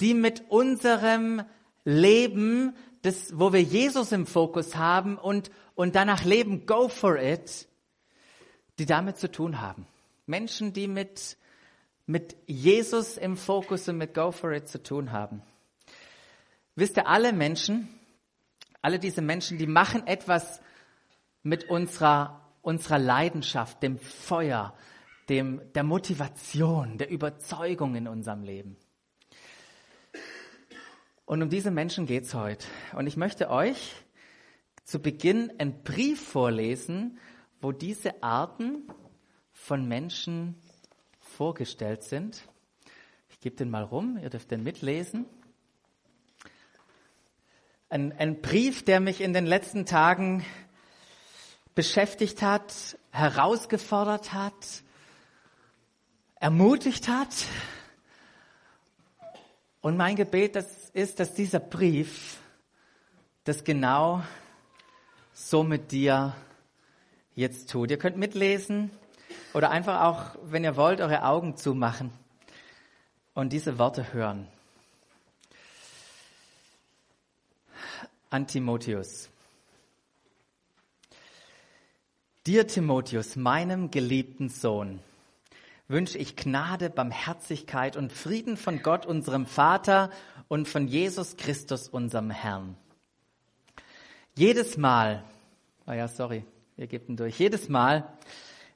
die 0.00 0.14
mit 0.14 0.44
unserem 0.48 1.42
Leben, 1.84 2.74
das, 3.06 3.38
wo 3.38 3.52
wir 3.52 3.62
Jesus 3.62 4.12
im 4.12 4.26
Fokus 4.26 4.76
haben 4.76 5.16
und, 5.16 5.50
und 5.74 5.94
danach 5.94 6.24
leben, 6.24 6.66
go 6.66 6.88
for 6.88 7.16
it, 7.16 7.68
die 8.78 8.86
damit 8.86 9.16
zu 9.16 9.30
tun 9.30 9.60
haben. 9.60 9.86
Menschen, 10.26 10.72
die 10.72 10.88
mit, 10.88 11.36
mit 12.06 12.36
Jesus 12.46 13.16
im 13.16 13.36
Fokus 13.36 13.88
und 13.88 13.98
mit 13.98 14.12
Go 14.12 14.32
for 14.32 14.52
It 14.52 14.68
zu 14.68 14.82
tun 14.82 15.12
haben. 15.12 15.42
Wisst 16.74 16.96
ihr, 16.96 17.06
alle 17.06 17.32
Menschen, 17.32 17.88
alle 18.82 18.98
diese 18.98 19.22
Menschen, 19.22 19.56
die 19.58 19.66
machen 19.66 20.06
etwas 20.06 20.60
mit 21.42 21.70
unserer, 21.70 22.40
unserer 22.60 22.98
Leidenschaft, 22.98 23.82
dem 23.82 23.98
Feuer, 23.98 24.74
dem, 25.28 25.60
der 25.74 25.84
Motivation, 25.84 26.98
der 26.98 27.08
Überzeugung 27.08 27.94
in 27.94 28.08
unserem 28.08 28.42
Leben. 28.42 28.76
Und 31.26 31.42
um 31.42 31.50
diese 31.50 31.72
Menschen 31.72 32.06
geht's 32.06 32.34
heute. 32.34 32.64
Und 32.92 33.08
ich 33.08 33.16
möchte 33.16 33.50
euch 33.50 33.94
zu 34.84 35.00
Beginn 35.00 35.52
einen 35.58 35.82
Brief 35.82 36.24
vorlesen, 36.24 37.18
wo 37.60 37.72
diese 37.72 38.22
Arten 38.22 38.84
von 39.52 39.88
Menschen 39.88 40.54
vorgestellt 41.18 42.04
sind. 42.04 42.40
Ich 43.28 43.40
gebe 43.40 43.56
den 43.56 43.70
mal 43.70 43.82
rum, 43.82 44.18
ihr 44.22 44.30
dürft 44.30 44.52
den 44.52 44.62
mitlesen. 44.62 45.26
Ein, 47.88 48.12
ein 48.12 48.40
Brief, 48.40 48.84
der 48.84 49.00
mich 49.00 49.20
in 49.20 49.32
den 49.32 49.46
letzten 49.46 49.84
Tagen 49.84 50.44
beschäftigt 51.74 52.40
hat, 52.40 52.96
herausgefordert 53.10 54.32
hat, 54.32 54.84
ermutigt 56.36 57.08
hat. 57.08 57.34
Und 59.80 59.96
mein 59.96 60.14
Gebet 60.14 60.54
das 60.54 60.85
ist, 60.96 61.20
dass 61.20 61.34
dieser 61.34 61.60
Brief 61.60 62.38
das 63.44 63.64
genau 63.64 64.22
so 65.34 65.62
mit 65.62 65.92
dir 65.92 66.34
jetzt 67.34 67.70
tut. 67.70 67.90
Ihr 67.90 67.98
könnt 67.98 68.16
mitlesen 68.16 68.90
oder 69.52 69.70
einfach 69.70 70.02
auch, 70.02 70.38
wenn 70.44 70.64
ihr 70.64 70.76
wollt, 70.76 71.02
eure 71.02 71.24
Augen 71.24 71.56
zumachen 71.56 72.10
und 73.34 73.52
diese 73.52 73.78
Worte 73.78 74.14
hören. 74.14 74.48
An 78.30 78.46
Timotheus. 78.46 79.28
Dir, 82.46 82.66
Timotheus, 82.66 83.36
meinem 83.36 83.90
geliebten 83.90 84.48
Sohn, 84.48 85.00
wünsche 85.88 86.18
ich 86.18 86.36
Gnade, 86.36 86.90
Barmherzigkeit 86.90 87.96
und 87.96 88.12
Frieden 88.12 88.56
von 88.56 88.82
Gott, 88.82 89.06
unserem 89.06 89.46
Vater 89.46 90.10
und 90.48 90.68
von 90.68 90.88
Jesus 90.88 91.36
Christus, 91.36 91.88
unserem 91.88 92.30
Herrn. 92.30 92.76
Jedes 94.36 94.76
Mal, 94.76 95.24
oh 95.86 95.92
ja, 95.92 96.08
sorry, 96.08 96.44
wir 96.76 96.86
geben 96.86 97.16
durch, 97.16 97.38
jedes 97.38 97.68
Mal, 97.68 98.12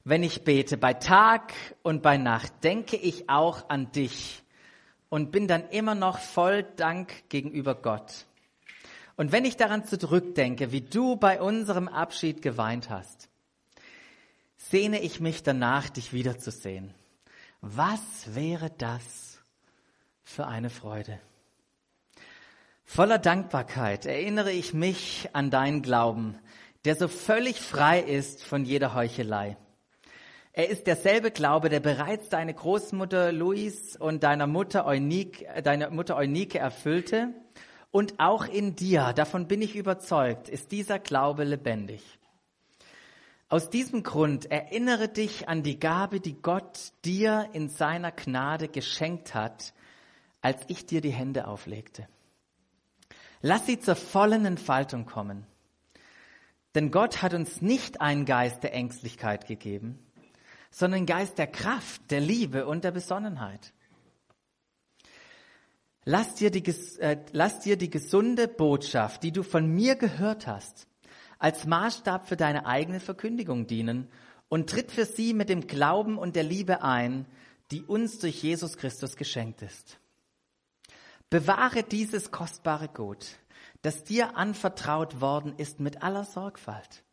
wenn 0.04 0.22
ich 0.22 0.42
bete, 0.44 0.76
bei 0.76 0.94
Tag 0.94 1.52
und 1.82 2.02
bei 2.02 2.16
Nacht, 2.16 2.64
denke 2.64 2.96
ich 2.96 3.28
auch 3.28 3.68
an 3.68 3.92
dich 3.92 4.42
und 5.10 5.30
bin 5.30 5.46
dann 5.46 5.68
immer 5.68 5.94
noch 5.94 6.18
voll 6.18 6.62
Dank 6.62 7.28
gegenüber 7.28 7.74
Gott. 7.74 8.26
Und 9.16 9.32
wenn 9.32 9.44
ich 9.44 9.58
daran 9.58 9.84
zurückdenke, 9.84 10.72
wie 10.72 10.80
du 10.80 11.16
bei 11.16 11.42
unserem 11.42 11.88
Abschied 11.88 12.40
geweint 12.40 12.88
hast, 12.88 13.28
sehne 14.56 15.02
ich 15.02 15.20
mich 15.20 15.42
danach, 15.42 15.90
dich 15.90 16.14
wiederzusehen. 16.14 16.94
Was 17.60 18.34
wäre 18.34 18.70
das 18.70 19.38
für 20.22 20.46
eine 20.46 20.70
Freude? 20.70 21.20
Voller 22.92 23.20
Dankbarkeit 23.20 24.04
erinnere 24.04 24.50
ich 24.50 24.74
mich 24.74 25.28
an 25.32 25.48
deinen 25.48 25.80
Glauben, 25.80 26.36
der 26.84 26.96
so 26.96 27.06
völlig 27.06 27.60
frei 27.60 28.00
ist 28.00 28.42
von 28.42 28.64
jeder 28.64 28.94
Heuchelei. 28.94 29.56
Er 30.52 30.70
ist 30.70 30.88
derselbe 30.88 31.30
Glaube, 31.30 31.68
der 31.68 31.78
bereits 31.78 32.30
deine 32.30 32.52
Großmutter 32.52 33.30
Louis 33.30 33.96
und 33.96 34.24
deiner 34.24 34.48
Mutter 34.48 34.86
Eunike, 34.86 35.62
deine 35.62 35.88
Mutter 35.90 36.16
Eunike 36.16 36.58
erfüllte. 36.58 37.32
Und 37.92 38.18
auch 38.18 38.44
in 38.44 38.74
dir, 38.74 39.12
davon 39.12 39.46
bin 39.46 39.62
ich 39.62 39.76
überzeugt, 39.76 40.48
ist 40.48 40.72
dieser 40.72 40.98
Glaube 40.98 41.44
lebendig. 41.44 42.02
Aus 43.48 43.70
diesem 43.70 44.02
Grund 44.02 44.50
erinnere 44.50 45.06
dich 45.06 45.48
an 45.48 45.62
die 45.62 45.78
Gabe, 45.78 46.18
die 46.18 46.42
Gott 46.42 46.90
dir 47.04 47.50
in 47.52 47.68
seiner 47.68 48.10
Gnade 48.10 48.66
geschenkt 48.66 49.32
hat, 49.32 49.74
als 50.40 50.64
ich 50.66 50.86
dir 50.86 51.00
die 51.00 51.12
Hände 51.12 51.46
auflegte. 51.46 52.08
Lass 53.42 53.66
sie 53.66 53.80
zur 53.80 53.96
vollen 53.96 54.44
Entfaltung 54.44 55.06
kommen. 55.06 55.46
Denn 56.74 56.90
Gott 56.90 57.22
hat 57.22 57.34
uns 57.34 57.62
nicht 57.62 58.00
einen 58.00 58.24
Geist 58.24 58.62
der 58.62 58.74
Ängstlichkeit 58.74 59.46
gegeben, 59.46 59.98
sondern 60.70 61.06
Geist 61.06 61.38
der 61.38 61.48
Kraft, 61.48 62.10
der 62.10 62.20
Liebe 62.20 62.66
und 62.66 62.84
der 62.84 62.92
Besonnenheit. 62.92 63.72
Lass 66.04 66.34
dir, 66.36 66.50
die, 66.50 66.64
äh, 66.98 67.18
lass 67.32 67.60
dir 67.60 67.76
die 67.76 67.90
gesunde 67.90 68.48
Botschaft, 68.48 69.22
die 69.22 69.32
du 69.32 69.42
von 69.42 69.66
mir 69.66 69.96
gehört 69.96 70.46
hast, 70.46 70.86
als 71.38 71.66
Maßstab 71.66 72.28
für 72.28 72.36
deine 72.36 72.66
eigene 72.66 73.00
Verkündigung 73.00 73.66
dienen 73.66 74.08
und 74.48 74.70
tritt 74.70 74.92
für 74.92 75.04
sie 75.04 75.34
mit 75.34 75.48
dem 75.48 75.66
Glauben 75.66 76.18
und 76.18 76.36
der 76.36 76.42
Liebe 76.42 76.82
ein, 76.82 77.26
die 77.70 77.82
uns 77.82 78.18
durch 78.18 78.42
Jesus 78.42 78.76
Christus 78.76 79.16
geschenkt 79.16 79.62
ist. 79.62 79.99
Bewahre 81.30 81.84
dieses 81.84 82.32
kostbare 82.32 82.88
Gut, 82.88 83.38
das 83.82 84.02
dir 84.02 84.36
anvertraut 84.36 85.20
worden 85.20 85.54
ist, 85.56 85.78
mit 85.78 86.02
aller 86.02 86.24
Sorgfalt. 86.24 87.04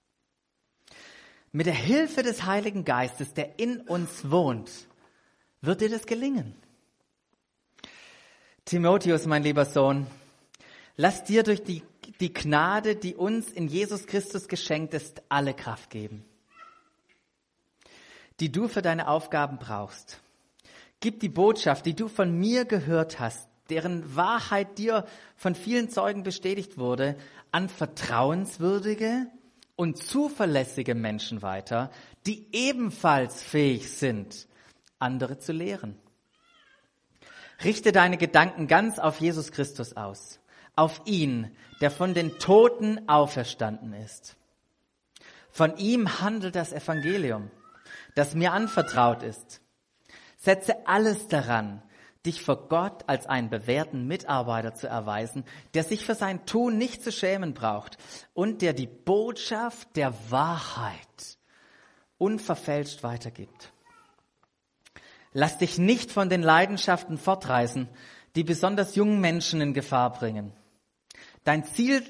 Mit 1.51 1.67
der 1.67 1.75
Hilfe 1.75 2.24
des 2.24 2.45
Heiligen 2.45 2.83
Geistes, 2.83 3.33
der 3.36 3.59
in 3.59 3.79
uns 3.81 4.29
wohnt, 4.29 4.71
wird 5.62 5.81
dir 5.81 5.89
das 5.89 6.07
gelingen. 6.07 6.55
Timotheus, 8.65 9.27
mein 9.27 9.43
lieber 9.43 9.65
Sohn, 9.65 10.07
lass 10.97 11.24
dir 11.24 11.43
durch 11.43 11.63
die, 11.63 11.83
die 12.19 12.33
Gnade, 12.33 12.95
die 12.95 13.15
uns 13.15 13.51
in 13.51 13.67
Jesus 13.67 14.07
Christus 14.07 14.47
geschenkt 14.47 14.93
ist, 14.93 15.21
alle 15.29 15.53
Kraft 15.53 15.89
geben, 15.89 16.25
die 18.39 18.51
du 18.51 18.67
für 18.67 18.81
deine 18.81 19.07
Aufgaben 19.07 19.57
brauchst. 19.57 20.19
Gib 21.00 21.19
die 21.19 21.29
Botschaft, 21.29 21.86
die 21.86 21.95
du 21.95 22.07
von 22.07 22.38
mir 22.38 22.65
gehört 22.65 23.19
hast, 23.19 23.47
deren 23.69 24.15
Wahrheit 24.15 24.77
dir 24.77 25.05
von 25.36 25.55
vielen 25.55 25.89
Zeugen 25.89 26.24
bestätigt 26.24 26.77
wurde, 26.77 27.17
an 27.51 27.69
vertrauenswürdige 27.69 29.27
und 29.75 29.97
zuverlässige 29.97 30.95
Menschen 30.95 31.41
weiter, 31.41 31.91
die 32.25 32.47
ebenfalls 32.51 33.41
fähig 33.43 33.91
sind, 33.91 34.47
andere 35.00 35.38
zu 35.38 35.53
lehren. 35.53 35.97
Richte 37.63 37.91
deine 37.91 38.17
Gedanken 38.17 38.67
ganz 38.67 39.00
auf 39.00 39.19
Jesus 39.19 39.51
Christus 39.51 39.95
aus, 39.95 40.39
auf 40.75 41.01
ihn, 41.05 41.55
der 41.81 41.91
von 41.91 42.13
den 42.13 42.38
Toten 42.39 43.07
auferstanden 43.07 43.93
ist. 43.93 44.36
Von 45.50 45.77
ihm 45.77 46.21
handelt 46.21 46.55
das 46.55 46.71
Evangelium, 46.74 47.50
das 48.15 48.36
mir 48.36 48.53
anvertraut 48.53 49.24
ist. 49.24 49.62
Setze 50.38 50.88
alles 50.88 51.27
daran, 51.27 51.81
dich 52.27 52.41
vor 52.41 52.67
Gott 52.69 53.05
als 53.07 53.25
einen 53.25 53.50
bewährten 53.50 54.05
Mitarbeiter 54.05 54.75
zu 54.75 54.88
erweisen, 54.88 55.46
der 55.74 55.84
sich 55.84 56.05
für 56.05 56.13
sein 56.13 56.46
Tun 56.46 56.77
nicht 56.77 57.03
zu 57.03 57.12
schämen 57.12 57.53
braucht 57.53 57.98
und 58.34 58.62
der 58.62 58.74
die 58.74 58.88
Botschaft 58.88 59.96
der 59.96 60.13
Wahrheit 60.29 61.38
unverfälscht 62.17 63.01
weitergibt. 63.03 63.72
Lass 65.34 65.57
dich 65.57 65.77
nicht 65.77 66.12
von 66.12 66.29
den 66.29 66.41
Leidenschaften 66.41 67.17
fortreißen, 67.17 67.88
die 68.36 68.43
besonders 68.43 68.96
jungen 68.96 69.19
Menschen 69.19 69.62
in 69.62 69.74
Gefahr 69.74 70.13
bringen. 70.13 70.53
Dein 71.43 71.63
Ziel 71.63 72.03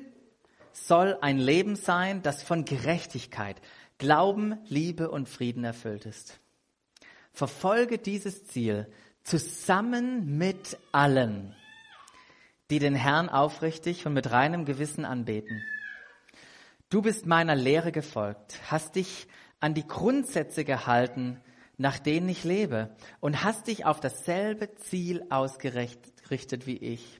soll 0.71 1.17
ein 1.21 1.37
Leben 1.37 1.75
sein, 1.75 2.21
das 2.21 2.43
von 2.43 2.65
Gerechtigkeit, 2.65 3.61
Glauben, 3.97 4.57
Liebe 4.65 5.09
und 5.09 5.27
Frieden 5.27 5.63
erfüllt 5.63 6.05
ist. 6.05 6.39
Verfolge 7.33 7.97
dieses 7.97 8.47
Ziel 8.47 8.87
zusammen 9.27 10.37
mit 10.37 10.77
allen, 10.93 11.53
die 12.69 12.79
den 12.79 12.95
Herrn 12.95 13.27
aufrichtig 13.27 14.05
und 14.05 14.13
mit 14.13 14.31
reinem 14.31 14.63
Gewissen 14.63 15.03
anbeten. 15.03 15.61
Du 16.89 17.01
bist 17.01 17.25
meiner 17.25 17.53
Lehre 17.55 17.91
gefolgt, 17.91 18.57
hast 18.71 18.95
dich 18.95 19.27
an 19.59 19.73
die 19.73 19.85
Grundsätze 19.85 20.63
gehalten, 20.63 21.41
nach 21.75 21.99
denen 21.99 22.29
ich 22.29 22.45
lebe, 22.45 22.95
und 23.19 23.43
hast 23.43 23.67
dich 23.67 23.85
auf 23.85 23.99
dasselbe 23.99 24.75
Ziel 24.75 25.25
ausgerichtet 25.29 26.65
wie 26.65 26.77
ich. 26.77 27.19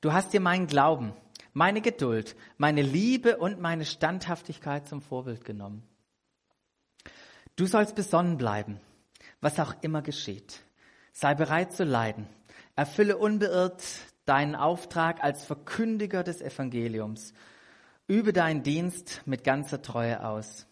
Du 0.00 0.12
hast 0.12 0.32
dir 0.32 0.40
meinen 0.40 0.68
Glauben, 0.68 1.12
meine 1.52 1.80
Geduld, 1.80 2.36
meine 2.56 2.82
Liebe 2.82 3.36
und 3.36 3.60
meine 3.60 3.84
Standhaftigkeit 3.84 4.86
zum 4.86 5.02
Vorbild 5.02 5.44
genommen. 5.44 5.82
Du 7.56 7.66
sollst 7.66 7.96
besonnen 7.96 8.36
bleiben, 8.36 8.78
was 9.40 9.58
auch 9.58 9.74
immer 9.82 10.02
geschieht. 10.02 10.62
Sei 11.12 11.34
bereit 11.34 11.72
zu 11.72 11.84
leiden. 11.84 12.26
Erfülle 12.76 13.16
unbeirrt 13.16 13.82
deinen 14.24 14.54
Auftrag 14.54 15.22
als 15.22 15.44
Verkündiger 15.44 16.22
des 16.22 16.40
Evangeliums. 16.40 17.34
Übe 18.06 18.32
deinen 18.32 18.62
Dienst 18.62 19.22
mit 19.26 19.44
ganzer 19.44 19.82
Treue 19.82 20.24
aus. 20.24 20.66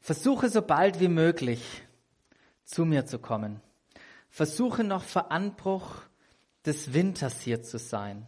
Versuche 0.00 0.48
so 0.48 0.62
bald 0.62 1.00
wie 1.00 1.08
möglich 1.08 1.82
zu 2.64 2.84
mir 2.84 3.06
zu 3.06 3.18
kommen. 3.18 3.60
Versuche 4.30 4.84
noch 4.84 5.02
vor 5.02 5.32
Anbruch 5.32 6.02
des 6.64 6.92
Winters 6.92 7.40
hier 7.40 7.62
zu 7.62 7.78
sein. 7.78 8.26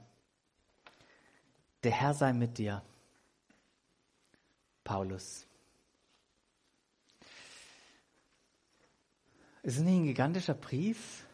Der 1.85 1.93
Herr 1.93 2.15
sei 2.15 2.33
mit 2.33 2.59
dir. 2.59 2.83
Paulus. 4.85 5.47
Ist 9.63 9.77
es 9.77 9.83
nicht 9.83 9.97
ein 9.97 10.07
gigantischer 10.07 10.55
Brief? 10.55 11.27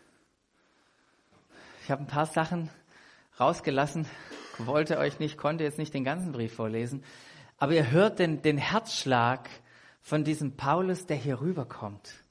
Ich 1.85 1.91
habe 1.93 2.03
ein 2.03 2.09
paar 2.09 2.27
Sachen 2.27 2.69
rausgelassen, 3.39 4.07
wollte 4.59 4.99
euch 4.99 5.21
nicht, 5.21 5.39
konnte 5.39 5.63
jetzt 5.63 5.79
nicht 5.79 5.95
den 5.95 6.03
ganzen 6.03 6.33
Brief 6.33 6.53
vorlesen, 6.53 7.05
aber 7.59 7.75
ihr 7.75 7.93
hört 7.93 8.19
den, 8.19 8.43
den 8.43 8.59
Herzschlag 8.59 9.49
von 10.01 10.25
diesem 10.25 10.57
Paulus, 10.57 11.07
der 11.07 11.17
hier 11.17 11.41
rüberkommt. 11.41 12.25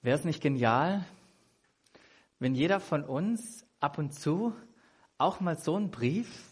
Wäre 0.00 0.16
es 0.16 0.24
nicht 0.24 0.40
genial, 0.40 1.04
wenn 2.38 2.54
jeder 2.54 2.78
von 2.78 3.04
uns 3.04 3.66
ab 3.80 3.98
und 3.98 4.14
zu 4.14 4.54
auch 5.18 5.40
mal 5.40 5.58
so 5.58 5.74
einen 5.74 5.90
Brief 5.90 6.44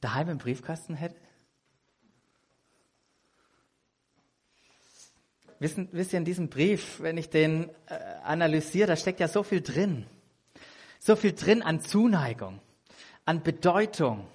daheim 0.00 0.30
im 0.30 0.38
Briefkasten 0.38 0.94
hätte? 0.94 1.25
Wisst 5.58 6.12
ihr, 6.12 6.18
in 6.18 6.24
diesem 6.24 6.48
Brief, 6.48 7.00
wenn 7.00 7.16
ich 7.18 7.30
den 7.30 7.70
äh, 7.86 7.94
analysiere, 8.24 8.88
da 8.88 8.96
steckt 8.96 9.20
ja 9.20 9.28
so 9.28 9.42
viel 9.42 9.60
drin. 9.60 10.06
So 10.98 11.16
viel 11.16 11.32
drin 11.32 11.62
an 11.62 11.80
Zuneigung, 11.80 12.60
an 13.24 13.42
Bedeutung, 13.42 14.26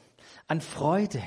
an 0.47 0.61
Freude, 0.61 1.23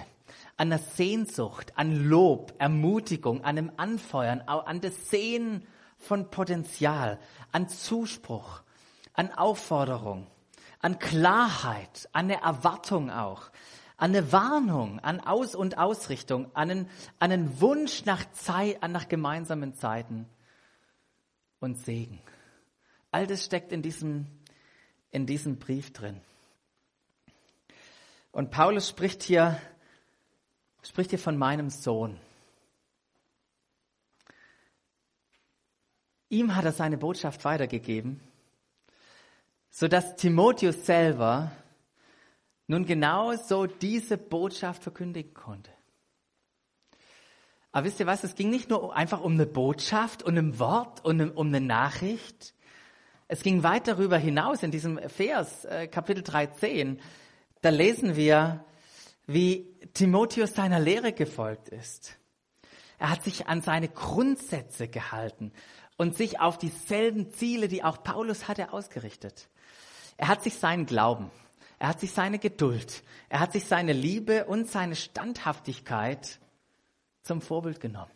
an 0.56 0.70
der 0.70 0.78
Sehnsucht, 0.78 1.72
an 1.76 2.08
Lob, 2.08 2.54
Ermutigung, 2.58 3.44
an 3.44 3.58
einem 3.58 3.72
Anfeuern, 3.76 4.40
an 4.42 4.80
das 4.80 5.10
Sehen 5.10 5.66
von 5.98 6.30
Potenzial, 6.30 7.18
an 7.52 7.68
Zuspruch, 7.68 8.62
an 9.14 9.32
Aufforderung, 9.32 10.26
an 10.80 10.98
Klarheit, 10.98 12.08
an 12.12 12.26
eine 12.26 12.42
Erwartung 12.42 13.10
auch, 13.10 13.50
an 13.96 14.10
eine 14.10 14.32
Warnung, 14.32 14.98
an 15.00 15.20
Aus- 15.20 15.54
und 15.54 15.78
Ausrichtung, 15.78 16.50
an 16.54 16.70
einen, 16.70 16.90
an 17.18 17.32
einen 17.32 17.60
Wunsch 17.60 18.04
nach 18.04 18.24
Zeit, 18.32 18.80
nach 18.88 19.08
gemeinsamen 19.08 19.74
Zeiten 19.74 20.26
und 21.60 21.78
Segen. 21.78 22.20
All 23.10 23.26
das 23.26 23.44
steckt 23.44 23.72
in 23.72 23.82
diesem, 23.82 24.26
in 25.10 25.26
diesem 25.26 25.58
Brief 25.58 25.92
drin. 25.92 26.20
Und 28.32 28.50
Paulus 28.50 28.88
spricht 28.88 29.22
hier 29.22 29.60
spricht 30.86 31.10
hier 31.10 31.18
von 31.18 31.36
meinem 31.36 31.70
Sohn. 31.70 32.18
Ihm 36.28 36.54
hat 36.54 36.64
er 36.64 36.72
seine 36.72 36.98
Botschaft 36.98 37.44
weitergegeben, 37.44 38.20
sodass 39.70 40.16
Timotheus 40.16 40.84
selber 40.84 41.52
nun 42.66 42.86
genau 42.86 43.34
so 43.36 43.66
diese 43.66 44.16
Botschaft 44.16 44.82
verkündigen 44.82 45.34
konnte. 45.34 45.70
Aber 47.72 47.86
wisst 47.86 47.98
ihr 47.98 48.06
was, 48.06 48.22
es 48.22 48.36
ging 48.36 48.50
nicht 48.50 48.70
nur 48.70 48.94
einfach 48.94 49.20
um 49.20 49.32
eine 49.32 49.46
Botschaft 49.46 50.22
und 50.22 50.38
ein 50.38 50.58
Wort 50.58 51.04
und 51.04 51.20
um 51.36 51.48
eine 51.48 51.60
Nachricht. 51.60 52.54
Es 53.26 53.42
ging 53.42 53.62
weit 53.62 53.88
darüber 53.88 54.16
hinaus 54.16 54.62
in 54.62 54.70
diesem 54.70 54.98
Vers, 55.08 55.64
äh, 55.64 55.88
Kapitel 55.88 56.22
13. 56.22 57.00
Da 57.62 57.70
lesen 57.70 58.14
wir, 58.14 58.64
wie 59.26 59.74
Timotheus 59.92 60.54
seiner 60.54 60.78
Lehre 60.78 61.12
gefolgt 61.12 61.68
ist. 61.68 62.16
Er 62.98 63.10
hat 63.10 63.24
sich 63.24 63.48
an 63.48 63.60
seine 63.60 63.88
Grundsätze 63.88 64.86
gehalten 64.86 65.52
und 65.96 66.16
sich 66.16 66.40
auf 66.40 66.58
dieselben 66.58 67.32
Ziele, 67.32 67.68
die 67.68 67.82
auch 67.82 68.02
Paulus 68.02 68.46
hatte, 68.46 68.72
ausgerichtet. 68.72 69.48
Er 70.16 70.28
hat 70.28 70.42
sich 70.42 70.54
seinen 70.54 70.86
Glauben, 70.86 71.30
er 71.84 71.88
hat 71.88 72.00
sich 72.00 72.12
seine 72.12 72.38
Geduld, 72.38 73.02
er 73.28 73.40
hat 73.40 73.52
sich 73.52 73.66
seine 73.66 73.92
Liebe 73.92 74.46
und 74.46 74.70
seine 74.70 74.96
Standhaftigkeit 74.96 76.40
zum 77.20 77.42
Vorbild 77.42 77.78
genommen. 77.78 78.10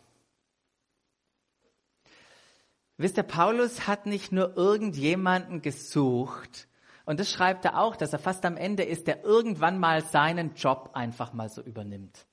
Wisst 2.97 3.17
ihr, 3.17 3.23
Paulus 3.23 3.85
hat 3.85 4.07
nicht 4.07 4.31
nur 4.31 4.57
irgendjemanden 4.57 5.61
gesucht, 5.61 6.67
und 7.05 7.19
das 7.19 7.29
schreibt 7.29 7.63
er 7.63 7.79
auch, 7.79 7.95
dass 7.95 8.11
er 8.11 8.17
fast 8.17 8.43
am 8.43 8.57
Ende 8.57 8.81
ist, 8.81 9.05
der 9.05 9.23
irgendwann 9.23 9.77
mal 9.77 10.03
seinen 10.03 10.55
Job 10.55 10.89
einfach 10.93 11.33
mal 11.33 11.49
so 11.49 11.61
übernimmt. 11.61 12.25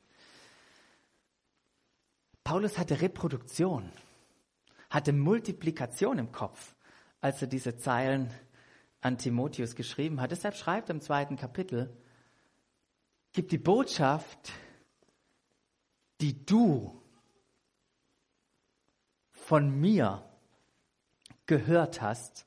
Paulus 2.44 2.78
hatte 2.78 3.02
Reproduktion, 3.02 3.92
hatte 4.88 5.12
Multiplikation 5.12 6.16
im 6.16 6.32
Kopf, 6.32 6.74
als 7.20 7.42
er 7.42 7.48
diese 7.48 7.76
Zeilen 7.76 8.32
an 9.00 9.18
Timotheus 9.18 9.74
geschrieben 9.74 10.20
hat. 10.20 10.30
Deshalb 10.30 10.56
schreibt 10.56 10.90
im 10.90 11.00
zweiten 11.00 11.36
Kapitel, 11.36 11.96
gib 13.32 13.48
die 13.48 13.58
Botschaft, 13.58 14.52
die 16.20 16.44
du 16.44 17.00
von 19.30 19.80
mir 19.80 20.24
gehört 21.46 22.00
hast, 22.00 22.46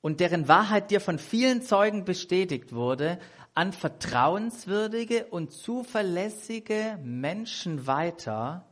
und 0.00 0.20
deren 0.20 0.46
Wahrheit 0.48 0.90
dir 0.90 1.00
von 1.00 1.18
vielen 1.18 1.60
Zeugen 1.60 2.04
bestätigt 2.04 2.72
wurde, 2.72 3.18
an 3.54 3.72
vertrauenswürdige 3.72 5.26
und 5.26 5.52
zuverlässige 5.52 6.98
Menschen 7.02 7.88
weiter, 7.88 8.64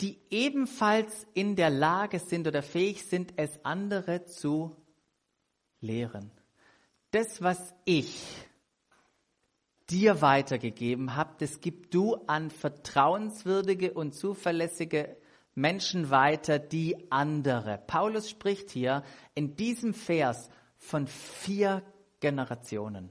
die 0.00 0.20
ebenfalls 0.30 1.26
in 1.34 1.54
der 1.56 1.70
Lage 1.70 2.18
sind 2.18 2.46
oder 2.46 2.62
fähig 2.62 3.04
sind, 3.04 3.34
es 3.36 3.64
andere 3.64 4.24
zu 4.24 4.76
lehren. 5.80 6.30
Das, 7.10 7.42
was 7.42 7.74
ich 7.84 8.20
dir 9.88 10.20
weitergegeben 10.20 11.16
habe, 11.16 11.34
das 11.38 11.60
gib 11.60 11.90
du 11.90 12.16
an 12.26 12.50
vertrauenswürdige 12.50 13.94
und 13.94 14.14
zuverlässige 14.14 15.16
Menschen 15.54 16.10
weiter, 16.10 16.58
die 16.58 17.10
andere. 17.10 17.82
Paulus 17.86 18.30
spricht 18.30 18.70
hier 18.70 19.02
in 19.34 19.56
diesem 19.56 19.94
Vers 19.94 20.50
von 20.76 21.06
vier 21.06 21.82
Generationen. 22.20 23.10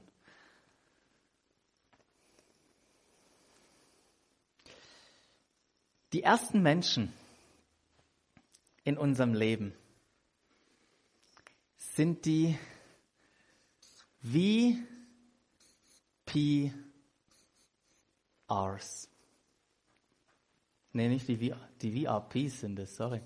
Die 6.14 6.22
ersten 6.22 6.62
Menschen 6.62 7.12
in 8.82 8.96
unserem 8.96 9.34
Leben 9.34 9.74
sind 11.98 12.24
die 12.26 12.56
VIP 14.22 14.70
VRs. 18.46 19.08
Nee, 20.92 21.08
nicht 21.08 21.26
die, 21.26 21.36
VR, 21.36 21.58
die 21.82 22.04
VRPs 22.04 22.60
sind 22.60 22.78
es, 22.78 22.94
sorry. 22.94 23.20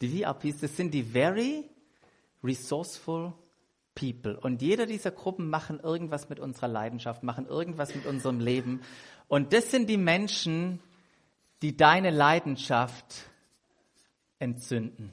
Die 0.00 0.22
VRPs, 0.22 0.60
das 0.60 0.76
sind 0.76 0.94
die 0.94 1.02
Very 1.02 1.64
Resourceful 2.44 3.32
People. 3.96 4.38
Und 4.38 4.62
jeder 4.62 4.86
dieser 4.86 5.10
Gruppen 5.10 5.50
machen 5.50 5.80
irgendwas 5.80 6.28
mit 6.28 6.38
unserer 6.38 6.68
Leidenschaft, 6.68 7.24
machen 7.24 7.46
irgendwas 7.46 7.96
mit 7.96 8.06
unserem 8.06 8.38
Leben. 8.38 8.80
Und 9.26 9.52
das 9.52 9.72
sind 9.72 9.90
die 9.90 9.96
Menschen, 9.96 10.78
die 11.62 11.76
deine 11.76 12.10
Leidenschaft 12.10 13.28
entzünden. 14.38 15.12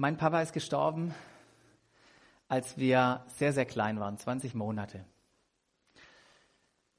Mein 0.00 0.16
Papa 0.16 0.40
ist 0.42 0.52
gestorben, 0.52 1.12
als 2.46 2.78
wir 2.78 3.24
sehr, 3.36 3.52
sehr 3.52 3.64
klein 3.64 3.98
waren, 3.98 4.16
20 4.16 4.54
Monate. 4.54 5.04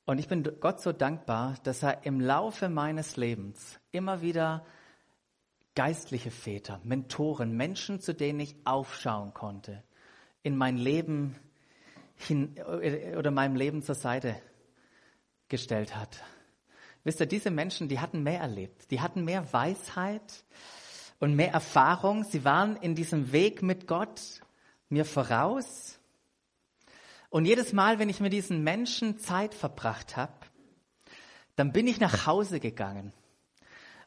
Und 0.03 0.17
ich 0.17 0.27
bin 0.27 0.43
Gott 0.59 0.81
so 0.81 0.91
dankbar, 0.91 1.55
dass 1.63 1.81
er 1.81 2.03
im 2.03 2.19
Laufe 2.19 2.67
meines 2.67 3.15
Lebens 3.15 3.79
immer 3.93 4.21
wieder 4.21 4.65
geistliche 5.75 6.29
Väter, 6.29 6.81
Mentoren, 6.83 7.55
Menschen, 7.55 8.01
zu 8.01 8.13
denen 8.13 8.41
ich 8.41 8.57
aufschauen 8.65 9.33
konnte, 9.33 9.81
in 10.43 10.57
mein 10.57 10.75
Leben 10.75 11.37
hin, 12.17 12.53
oder 13.17 13.31
meinem 13.31 13.55
Leben 13.55 13.81
zur 13.81 13.95
Seite 13.95 14.35
gestellt 15.47 15.95
hat. 15.95 16.21
Wisst 17.05 17.21
ihr, 17.21 17.27
diese 17.27 17.49
Menschen, 17.49 17.87
die 17.87 18.01
hatten 18.01 18.23
mehr 18.23 18.41
erlebt, 18.41 18.91
die 18.91 18.99
hatten 18.99 19.23
mehr 19.23 19.53
Weisheit 19.53 20.43
und 21.19 21.35
mehr 21.35 21.51
Erfahrung. 21.51 22.23
Sie 22.23 22.43
waren 22.43 22.75
in 22.77 22.95
diesem 22.95 23.31
Weg 23.31 23.61
mit 23.61 23.87
Gott 23.87 24.41
mir 24.89 25.05
voraus. 25.05 25.99
Und 27.29 27.45
jedes 27.45 27.73
Mal, 27.73 27.99
wenn 27.99 28.09
ich 28.09 28.19
mit 28.19 28.33
diesen 28.33 28.63
Menschen 28.63 29.19
Zeit 29.19 29.53
verbracht 29.53 30.17
habe, 30.17 30.33
dann 31.55 31.71
bin 31.71 31.87
ich 31.87 31.99
nach 31.99 32.25
Hause 32.25 32.59
gegangen 32.59 33.13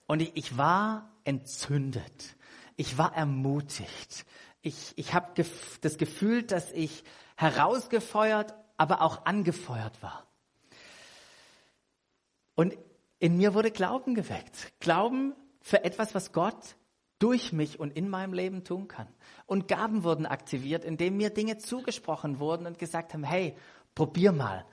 und 0.07 0.21
ich, 0.21 0.33
ich 0.35 0.57
war 0.57 1.11
entzündet. 1.25 2.37
Ich 2.77 2.99
war 2.99 3.15
ermutigt. 3.15 4.25
Ich, 4.63 4.93
ich 4.97 5.15
habe 5.15 5.35
gef 5.35 5.79
das 5.81 5.99
Gefühl, 5.99 6.43
dass 6.43 6.73
ich 6.73 7.05
herausgefeuert, 7.37 8.55
aber 8.77 9.03
auch 9.03 9.27
angefeuert 9.27 10.03
war. 10.03 10.27
Und 12.55 12.77
in 13.19 13.37
mir 13.37 13.55
wurde 13.55 13.71
Glauben 13.71 14.15
geweckt. 14.15 14.73
Glauben 14.81 15.35
für 15.61 15.85
etwas, 15.85 16.15
was 16.15 16.33
Gott 16.33 16.77
durch 17.23 17.53
mich 17.53 17.79
und 17.79 17.97
in 17.97 18.09
meinem 18.09 18.33
Leben 18.33 18.65
tun 18.65 18.89
kann. 18.89 19.07
Und 19.47 19.69
Gaben 19.69 20.03
wurden 20.03 20.27
aktiviert, 20.27 20.85
indem 20.85 21.17
mir 21.17 21.31
Dinge 21.31 21.57
zugesprochen 21.59 22.41
wurden 22.41 22.67
und 22.67 22.81
gesagt 22.81 23.15
haben, 23.15 23.23
hey, 23.23 23.55
probier 23.95 24.33
mal. 24.33 24.65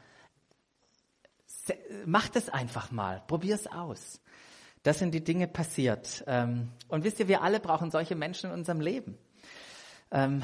Mach 2.05 2.27
das 2.29 2.49
einfach 2.49 2.89
mal. 2.89 3.21
Probier 3.27 3.53
es 3.53 3.67
aus. 3.67 4.19
Das 4.81 4.97
sind 4.97 5.13
die 5.13 5.23
Dinge 5.23 5.47
passiert. 5.47 6.23
Ähm, 6.25 6.69
und 6.87 7.03
wisst 7.03 7.19
ihr, 7.19 7.27
wir 7.27 7.43
alle 7.43 7.59
brauchen 7.59 7.91
solche 7.91 8.15
Menschen 8.15 8.49
in 8.49 8.57
unserem 8.57 8.81
Leben. 8.81 9.17
Ähm, 10.09 10.43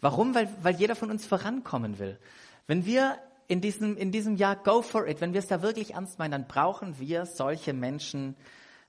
warum? 0.00 0.34
Weil, 0.34 0.48
weil 0.62 0.76
jeder 0.76 0.96
von 0.96 1.10
uns 1.10 1.26
vorankommen 1.26 1.98
will. 1.98 2.18
Wenn 2.66 2.86
wir 2.86 3.18
in 3.48 3.60
diesem, 3.60 3.98
in 3.98 4.12
diesem 4.12 4.36
Jahr 4.36 4.56
go 4.56 4.80
for 4.80 5.06
it, 5.06 5.20
wenn 5.20 5.34
wir 5.34 5.40
es 5.40 5.48
da 5.48 5.60
wirklich 5.60 5.92
ernst 5.92 6.18
meinen, 6.18 6.30
dann 6.30 6.46
brauchen 6.46 6.98
wir 6.98 7.26
solche 7.26 7.74
Menschen, 7.74 8.34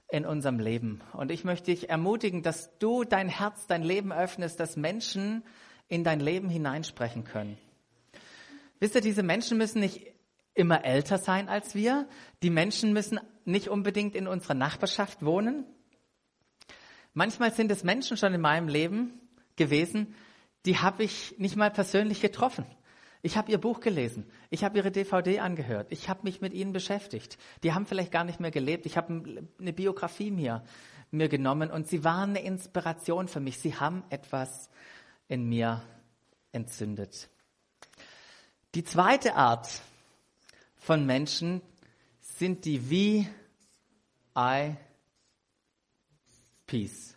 in 0.10 0.26
unserem 0.26 0.60
Leben. 0.60 1.02
Und 1.14 1.32
ich 1.32 1.44
möchte 1.44 1.72
dich 1.72 1.90
ermutigen, 1.90 2.44
dass 2.44 2.78
du 2.80 3.04
dein 3.04 3.30
Herz, 3.30 3.68
dein 3.68 3.84
Leben 3.84 4.12
öffnest, 4.14 4.60
dass 4.60 4.78
Menschen 4.78 5.44
in 5.88 6.04
dein 6.04 6.20
Leben 6.20 6.50
hineinsprechen 6.50 7.24
können. 7.24 7.58
Wisst 8.80 8.96
ihr, 8.96 9.02
diese 9.02 9.24
Menschen 9.24 9.58
müssen 9.58 9.80
nicht 9.80 10.14
immer 10.54 10.86
älter 10.86 11.18
sein 11.18 11.50
als 11.50 11.76
wir. 11.76 12.08
Die 12.44 12.50
Menschen 12.50 12.94
müssen 12.94 13.20
nicht 13.46 13.68
unbedingt 13.68 14.16
in 14.16 14.28
unserer 14.28 14.54
Nachbarschaft 14.54 15.24
wohnen. 15.24 15.66
Manchmal 17.14 17.54
sind 17.54 17.72
es 17.72 17.84
Menschen 17.84 18.18
schon 18.18 18.34
in 18.34 18.42
meinem 18.42 18.68
Leben 18.68 19.22
gewesen, 19.56 20.16
die 20.66 20.78
habe 20.80 21.04
ich 21.04 21.36
nicht 21.38 21.56
mal 21.56 21.72
persönlich 21.72 22.22
getroffen. 22.22 22.66
Ich 23.26 23.38
habe 23.38 23.52
ihr 23.52 23.58
Buch 23.58 23.80
gelesen. 23.80 24.24
Ich 24.52 24.64
habe 24.64 24.78
ihre 24.78 24.92
DVD 24.92 25.40
angehört. 25.40 25.88
Ich 25.90 26.10
habe 26.10 26.20
mich 26.22 26.42
mit 26.42 26.54
ihnen 26.54 26.74
beschäftigt. 26.74 27.40
Die 27.64 27.74
haben 27.74 27.88
vielleicht 27.88 28.12
gar 28.12 28.24
nicht 28.24 28.40
mehr 28.40 28.52
gelebt. 28.52 28.86
Ich 28.86 28.98
habe 28.98 29.48
eine 29.60 29.74
Biografie 29.74 30.30
mir, 30.30 30.64
mir 31.10 31.28
genommen 31.28 31.72
und 31.72 31.88
sie 31.88 32.04
waren 32.04 32.30
eine 32.30 32.44
Inspiration 32.44 33.28
für 33.28 33.40
mich. 33.40 33.58
Sie 33.58 33.74
haben 33.74 34.04
etwas 34.12 34.70
in 35.28 35.50
mir 35.50 35.82
entzündet. 36.52 37.28
Die 38.76 38.84
zweite 38.84 39.34
Art 39.34 39.68
von 40.78 41.08
Menschen 41.08 41.64
sind 42.22 42.64
die 42.64 42.92
Peace. 46.68 47.16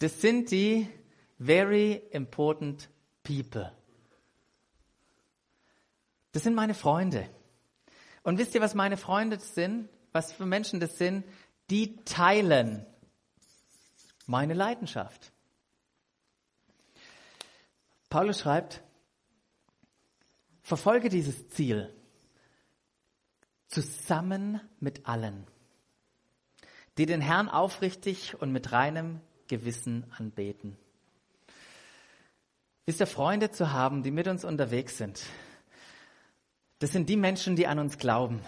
Das 0.00 0.20
sind 0.20 0.50
die, 0.50 0.88
very 1.38 2.02
important 2.10 2.88
people. 3.22 3.70
Das 6.32 6.42
sind 6.42 6.54
meine 6.54 6.74
Freunde. 6.74 7.28
Und 8.22 8.38
wisst 8.38 8.54
ihr, 8.54 8.60
was 8.60 8.74
meine 8.74 8.96
Freunde 8.96 9.38
sind? 9.38 9.88
Was 10.12 10.32
für 10.32 10.46
Menschen 10.46 10.80
das 10.80 10.98
sind? 10.98 11.24
Die 11.70 11.96
teilen 12.04 12.86
meine 14.26 14.54
Leidenschaft. 14.54 15.32
Paulus 18.08 18.40
schreibt, 18.40 18.82
verfolge 20.62 21.08
dieses 21.08 21.48
Ziel 21.48 21.92
zusammen 23.68 24.60
mit 24.80 25.06
allen, 25.06 25.46
die 26.96 27.06
den 27.06 27.20
Herrn 27.20 27.48
aufrichtig 27.48 28.40
und 28.40 28.52
mit 28.52 28.72
reinem 28.72 29.20
Gewissen 29.48 30.10
anbeten. 30.16 30.76
Wisst 32.86 33.00
ihr, 33.00 33.06
Freunde 33.06 33.50
zu 33.50 33.72
haben, 33.72 34.02
die 34.02 34.10
mit 34.10 34.28
uns 34.28 34.44
unterwegs 34.44 34.98
sind, 34.98 35.22
das 36.80 36.92
sind 36.92 37.08
die 37.08 37.16
Menschen, 37.16 37.56
die 37.56 37.66
an 37.66 37.78
uns 37.78 37.96
glauben, 37.96 38.42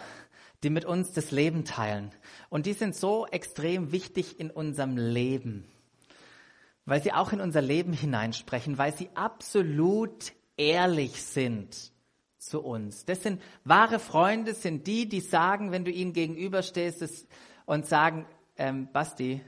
die 0.62 0.68
mit 0.68 0.85
uns 0.85 1.12
das 1.12 1.31
Leben 1.31 1.64
teilen. 1.64 2.11
Und 2.51 2.66
die 2.66 2.75
sind 2.75 2.94
so 2.94 3.27
extrem 3.27 3.92
wichtig 3.92 4.38
in 4.38 4.51
unserem 4.51 4.99
Leben, 4.99 5.66
weil 6.85 7.03
sie 7.03 7.12
auch 7.12 7.33
in 7.33 7.40
unser 7.40 7.62
Leben 7.62 7.94
hineinsprechen, 7.94 8.77
weil 8.77 8.94
sie 8.94 9.09
absolut 9.14 10.33
ehrlich 10.59 11.22
sind 11.22 11.92
zu 12.37 12.62
uns. 12.62 13.07
Das 13.07 13.22
sind 13.22 13.40
wahre 13.64 13.99
Freunde, 13.99 14.53
sind 14.53 14.87
die, 14.87 15.09
die 15.09 15.20
sagen, 15.20 15.72
wenn 15.72 15.87
du 15.87 15.90
ihnen 15.90 16.12
gegenüberstehst 16.12 17.27
und 17.64 17.87
sagen, 17.87 18.27
ähm, 18.57 18.92
Basti, 18.92 19.40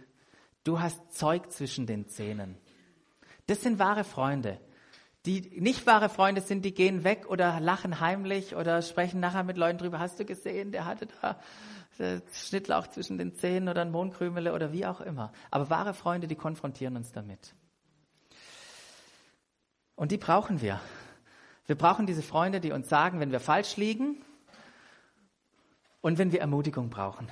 du 0.65 0.81
hast 0.81 1.13
Zeug 1.13 1.53
zwischen 1.53 1.87
den 1.87 2.09
Zähnen. 2.09 2.57
Das 3.47 3.63
sind 3.63 3.79
wahre 3.79 4.05
Freunde. 4.05 4.59
Die 5.29 5.61
nicht 5.61 5.87
wahre 5.87 6.09
Freunde 6.09 6.41
sind, 6.41 6.65
die 6.65 6.73
gehen 6.73 7.05
weg 7.05 7.27
oder 7.29 7.61
lachen 7.61 8.01
heimlich 8.01 8.57
oder 8.57 8.81
sprechen 8.81 9.21
nachher 9.21 9.45
mit 9.45 9.59
Leuten 9.59 9.77
drüber. 9.77 9.99
Hast 9.99 10.19
du 10.19 10.25
gesehen, 10.25 10.73
der 10.73 10.87
hatte 10.87 11.07
da 11.21 11.39
Schnittlauch 12.33 12.87
zwischen 12.87 13.19
den 13.19 13.35
Zähnen 13.35 13.69
oder 13.69 13.83
ein 13.83 13.91
Mondkrümele 13.91 14.55
oder 14.55 14.73
wie 14.73 14.87
auch 14.87 15.03
immer. 15.03 15.31
Aber 15.51 15.69
wahre 15.69 15.93
Freunde, 15.93 16.29
die 16.29 16.35
konfrontieren 16.35 16.97
uns 16.97 17.13
damit. 17.13 17.55
Und 19.97 20.13
die 20.13 20.17
brauchen 20.17 20.63
wir. 20.63 20.81
Wir 21.67 21.77
brauchen 21.77 22.07
diese 22.07 22.23
Freunde, 22.23 22.61
die 22.61 22.73
uns 22.73 22.89
sagen, 22.89 23.21
wenn 23.21 23.31
wir 23.31 23.41
falsch 23.41 23.77
liegen 23.77 24.25
und 26.01 26.17
wenn 26.17 26.33
wir 26.33 26.41
Ermutigung 26.41 26.89
brauchen 26.89 27.29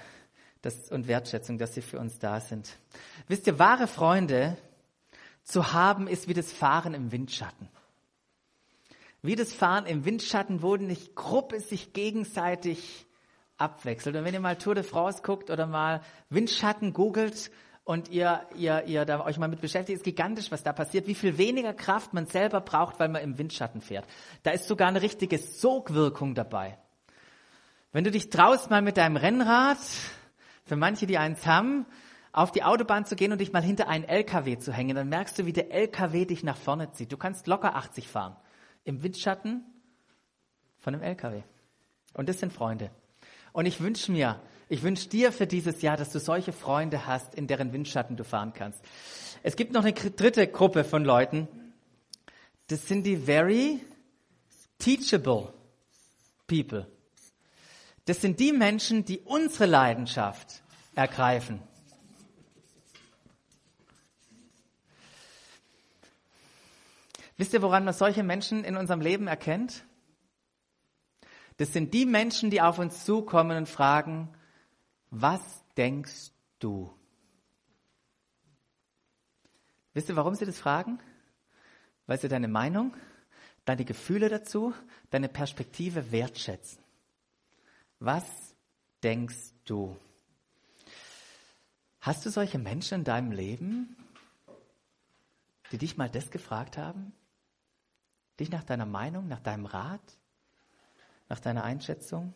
das, 0.60 0.90
und 0.90 1.08
Wertschätzung, 1.08 1.56
dass 1.56 1.72
sie 1.72 1.80
für 1.80 1.98
uns 1.98 2.18
da 2.18 2.40
sind. 2.40 2.76
Wisst 3.26 3.46
ihr, 3.46 3.58
wahre 3.58 3.86
Freunde 3.86 4.58
zu 5.44 5.72
haben, 5.72 6.08
ist 6.08 6.28
wie 6.28 6.34
das 6.34 6.52
Fahren 6.52 6.92
im 6.92 7.10
Windschatten. 7.10 7.70
Wie 9.26 9.34
das 9.34 9.52
Fahren 9.52 9.86
im 9.86 10.04
Windschatten, 10.04 10.62
wo 10.62 10.76
nicht 10.76 11.16
Gruppe 11.16 11.58
sich 11.58 11.92
gegenseitig 11.92 13.06
abwechselt. 13.56 14.14
Und 14.14 14.24
wenn 14.24 14.34
ihr 14.34 14.40
mal 14.40 14.56
Tour 14.56 14.76
de 14.76 14.84
France 14.84 15.20
guckt 15.22 15.50
oder 15.50 15.66
mal 15.66 16.00
Windschatten 16.30 16.92
googelt 16.92 17.50
und 17.82 18.08
ihr, 18.08 18.46
ihr, 18.54 18.84
ihr 18.84 19.04
da 19.04 19.24
euch 19.24 19.36
mal 19.38 19.48
mit 19.48 19.60
beschäftigt, 19.60 19.96
ist 19.96 20.04
gigantisch, 20.04 20.52
was 20.52 20.62
da 20.62 20.72
passiert, 20.72 21.08
wie 21.08 21.16
viel 21.16 21.38
weniger 21.38 21.74
Kraft 21.74 22.14
man 22.14 22.26
selber 22.26 22.60
braucht, 22.60 23.00
weil 23.00 23.08
man 23.08 23.20
im 23.20 23.36
Windschatten 23.36 23.80
fährt. 23.80 24.06
Da 24.44 24.52
ist 24.52 24.68
sogar 24.68 24.86
eine 24.86 25.02
richtige 25.02 25.38
Sogwirkung 25.38 26.36
dabei. 26.36 26.78
Wenn 27.90 28.04
du 28.04 28.12
dich 28.12 28.30
traust, 28.30 28.70
mal 28.70 28.82
mit 28.82 28.96
deinem 28.96 29.16
Rennrad, 29.16 29.78
für 30.64 30.76
manche, 30.76 31.06
die 31.06 31.18
eins 31.18 31.46
haben, 31.46 31.84
auf 32.30 32.52
die 32.52 32.62
Autobahn 32.62 33.06
zu 33.06 33.16
gehen 33.16 33.32
und 33.32 33.40
dich 33.40 33.52
mal 33.52 33.62
hinter 33.62 33.88
einen 33.88 34.04
LKW 34.04 34.58
zu 34.58 34.72
hängen, 34.72 34.94
dann 34.94 35.08
merkst 35.08 35.36
du, 35.38 35.46
wie 35.46 35.52
der 35.52 35.72
LKW 35.72 36.26
dich 36.26 36.44
nach 36.44 36.56
vorne 36.56 36.92
zieht. 36.92 37.10
Du 37.10 37.16
kannst 37.16 37.48
locker 37.48 37.74
80 37.74 38.06
fahren 38.06 38.36
im 38.86 39.02
Windschatten 39.02 39.62
von 40.78 40.94
einem 40.94 41.02
LKW. 41.02 41.42
Und 42.14 42.30
das 42.30 42.40
sind 42.40 42.52
Freunde. 42.52 42.90
Und 43.52 43.66
ich 43.66 43.80
wünsche 43.80 44.10
mir, 44.10 44.40
Ich 44.68 44.82
wünsche 44.82 45.08
dir 45.08 45.30
für 45.30 45.46
dieses 45.46 45.80
Jahr, 45.82 45.96
dass 45.96 46.10
du 46.10 46.18
solche 46.18 46.52
Freunde 46.52 47.06
hast, 47.06 47.36
in 47.36 47.46
deren 47.46 47.72
Windschatten 47.72 48.16
du 48.16 48.24
fahren 48.24 48.52
kannst. 48.52 48.80
Es 49.44 49.54
gibt 49.54 49.72
noch 49.72 49.84
eine 49.84 49.92
dritte 49.92 50.48
Gruppe 50.48 50.82
von 50.82 51.04
Leuten. 51.04 51.46
Das 52.66 52.88
sind 52.88 53.04
die 53.04 53.16
very 53.16 53.80
teachable 54.78 55.52
people. 56.48 56.86
Das 58.06 58.20
sind 58.20 58.40
die 58.40 58.52
Menschen, 58.52 59.04
die 59.04 59.20
unsere 59.20 59.66
Leidenschaft 59.66 60.62
ergreifen. 60.96 61.62
Wisst 67.36 67.52
ihr, 67.52 67.62
woran 67.62 67.84
man 67.84 67.94
solche 67.94 68.22
Menschen 68.22 68.64
in 68.64 68.76
unserem 68.76 69.00
Leben 69.00 69.26
erkennt? 69.26 69.84
Das 71.58 71.72
sind 71.72 71.94
die 71.94 72.06
Menschen, 72.06 72.50
die 72.50 72.60
auf 72.60 72.78
uns 72.78 73.04
zukommen 73.04 73.56
und 73.56 73.68
fragen, 73.68 74.28
was 75.10 75.40
denkst 75.76 76.32
du? 76.58 76.92
Wisst 79.94 80.08
ihr, 80.08 80.16
warum 80.16 80.34
sie 80.34 80.44
das 80.44 80.58
fragen? 80.58 80.98
Weil 82.06 82.18
sie 82.18 82.28
deine 82.28 82.48
Meinung, 82.48 82.94
deine 83.64 83.84
Gefühle 83.84 84.28
dazu, 84.28 84.74
deine 85.10 85.28
Perspektive 85.28 86.12
wertschätzen. 86.12 86.82
Was 87.98 88.24
denkst 89.02 89.54
du? 89.64 89.96
Hast 92.00 92.24
du 92.24 92.30
solche 92.30 92.58
Menschen 92.58 92.96
in 92.98 93.04
deinem 93.04 93.32
Leben, 93.32 93.96
die 95.72 95.78
dich 95.78 95.96
mal 95.96 96.10
das 96.10 96.30
gefragt 96.30 96.76
haben? 96.76 97.12
Dich 98.38 98.50
nach 98.50 98.64
deiner 98.64 98.86
Meinung, 98.86 99.28
nach 99.28 99.40
deinem 99.40 99.66
Rat, 99.66 100.18
nach 101.28 101.40
deiner 101.40 101.64
Einschätzung? 101.64 102.34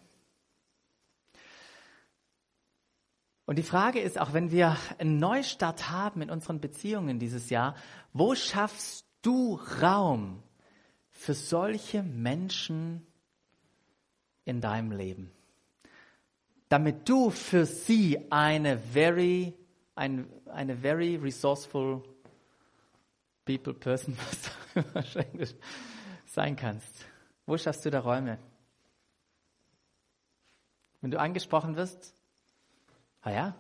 Und 3.51 3.57
die 3.57 3.65
Frage 3.65 4.01
ist, 4.01 4.17
auch 4.19 4.33
wenn 4.33 4.53
wir 4.53 4.77
einen 4.99 5.19
Neustart 5.19 5.91
haben 5.91 6.23
in 6.23 6.31
unseren 6.31 6.61
Beziehungen 6.61 7.19
dieses 7.19 7.51
Jahr, 7.51 7.75
wo 8.13 8.37
schaffst 8.37 9.05
du 9.23 9.61
Raum 9.83 10.43
für 11.11 11.35
solche 11.35 12.05
Menschen 12.05 13.05
in 14.45 14.61
deinem 14.61 14.93
Leben? 14.93 15.33
Damit 16.69 17.09
du 17.09 17.31
für 17.31 17.67
sie 17.67 18.31
eine 18.31 18.79
very, 18.79 19.53
eine, 19.97 20.29
eine 20.47 20.77
very 20.77 21.17
resourceful 21.17 22.05
people 23.45 23.75
person 23.75 24.17
sein 26.27 26.57
kannst. 26.57 27.07
Wo 27.47 27.57
schaffst 27.59 27.85
du 27.85 27.91
da 27.91 28.01
Räume? 28.01 28.39
Wenn 31.01 31.11
du 31.11 31.19
angesprochen 31.19 31.77
wirst, 31.77 32.15
ah 33.23 33.31
ja, 33.31 33.55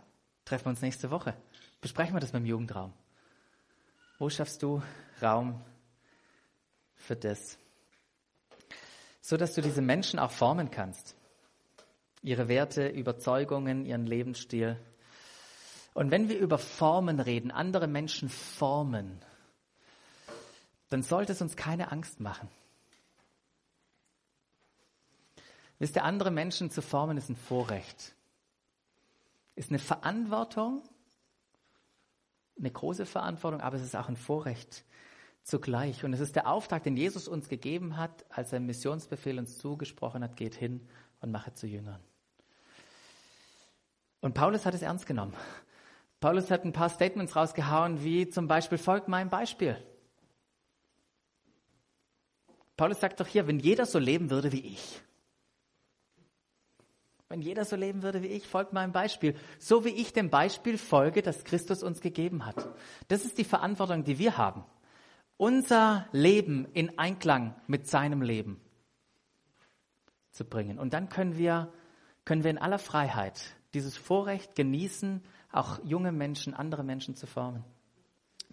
treffen 0.45 0.67
wir 0.67 0.71
uns 0.71 0.83
nächste 0.83 1.11
Woche. 1.11 1.35
Besprechen 1.81 2.15
wir 2.15 2.21
das 2.21 2.33
beim 2.33 2.45
Jugendraum. 2.45 2.93
Wo 4.19 4.29
schaffst 4.29 4.63
du 4.63 4.83
Raum 5.23 5.61
für 6.95 7.17
das? 7.17 7.59
So 9.23 9.37
dass 9.37 9.55
du 9.55 9.63
diese 9.63 9.81
Menschen 9.81 10.19
auch 10.19 10.31
formen 10.31 10.71
kannst. 10.71 11.17
Ihre 12.23 12.49
Werte, 12.49 12.89
Überzeugungen, 12.89 13.87
ihren 13.87 14.07
Lebensstil. 14.07 14.79
Und 15.95 16.11
wenn 16.11 16.29
wir 16.29 16.39
über 16.39 16.59
Formen 16.59 17.19
reden, 17.19 17.51
andere 17.51 17.87
Menschen 17.87 18.29
formen, 18.29 19.25
dann 20.91 21.03
sollte 21.03 21.33
es 21.33 21.41
uns 21.41 21.57
keine 21.57 21.91
Angst 21.91 22.21
machen. 22.21 22.49
Wisst 25.79 25.97
ihr, 25.97 26.05
andere 26.05 26.31
Menschen 26.31 26.71
zu 26.71 26.83
formen 26.83 27.17
ist 27.17 27.31
ein 27.31 27.37
Vorrecht. 27.37 28.15
Ist 29.57 29.71
eine 29.71 29.79
Verantwortung, 29.79 30.83
eine 32.59 32.71
große 32.71 33.07
Verantwortung, 33.07 33.63
aber 33.63 33.77
es 33.77 33.83
ist 33.83 33.97
auch 33.97 34.09
ein 34.09 34.17
Vorrecht 34.17 34.85
zugleich. 35.43 36.05
Und 36.05 36.13
es 36.13 36.21
ist 36.21 36.37
der 36.37 36.49
Auftrag, 36.49 36.83
den 36.83 36.97
Jesus 36.97 37.29
uns 37.29 37.49
gegeben 37.49 37.97
hat, 37.97 38.27
als 38.31 38.53
er 38.53 38.59
im 38.59 38.67
Missionsbefehl 38.67 39.39
uns 39.39 39.59
zugesprochen 39.59 40.23
hat, 40.23 40.37
geht 40.37 40.55
hin 40.55 40.87
und 41.21 41.31
mache 41.31 41.55
zu 41.55 41.67
Jüngern. 41.67 42.01
Und 44.21 44.35
Paulus 44.35 44.67
hat 44.67 44.75
es 44.75 44.83
ernst 44.83 45.07
genommen. 45.07 45.35
Paulus 46.21 46.51
hat 46.51 46.65
ein 46.65 46.75
paar 46.75 46.91
Statements 46.91 47.35
rausgehauen, 47.35 48.05
wie 48.05 48.29
zum 48.29 48.49
Beispiel, 48.49 48.77
folgt 48.77 49.09
meinem 49.09 49.31
Beispiel. 49.31 49.83
Paulus 52.81 52.99
sagt 52.99 53.21
doch 53.21 53.27
hier, 53.27 53.47
wenn 53.47 53.59
jeder 53.59 53.85
so 53.85 53.99
leben 53.99 54.31
würde 54.31 54.53
wie 54.53 54.65
ich, 54.65 55.03
wenn 57.29 57.43
jeder 57.43 57.67
so 57.67 57.77
leben 57.77 58.03
würde 58.03 58.23
wie 58.23 58.29
ich, 58.29 58.47
folgt 58.47 58.73
meinem 58.73 58.93
Beispiel. 58.93 59.37
So 59.59 59.85
wie 59.85 59.91
ich 59.91 60.15
dem 60.15 60.31
Beispiel 60.31 60.79
folge, 60.79 61.21
das 61.21 61.45
Christus 61.45 61.83
uns 61.83 62.01
gegeben 62.01 62.47
hat. 62.47 62.71
Das 63.09 63.27
ist 63.27 63.37
die 63.37 63.45
Verantwortung, 63.45 64.05
die 64.05 64.19
wir 64.19 64.39
haben. 64.39 64.65
Unser 65.37 66.09
Leben 66.13 66.69
in 66.73 66.99
Einklang 66.99 67.55
mit 67.67 67.87
seinem 67.87 68.23
Leben 68.23 68.59
zu 70.31 70.47
bringen. 70.47 70.79
Und 70.79 70.95
dann 70.95 71.11
können 71.11 71.37
wir, 71.37 71.71
können 72.25 72.45
wir 72.45 72.51
in 72.51 72.57
aller 72.57 72.79
Freiheit 72.79 73.43
dieses 73.75 73.99
Vorrecht 73.99 74.55
genießen, 74.55 75.23
auch 75.53 75.85
junge 75.85 76.13
Menschen, 76.13 76.55
andere 76.55 76.83
Menschen 76.83 77.15
zu 77.15 77.27
formen. 77.27 77.63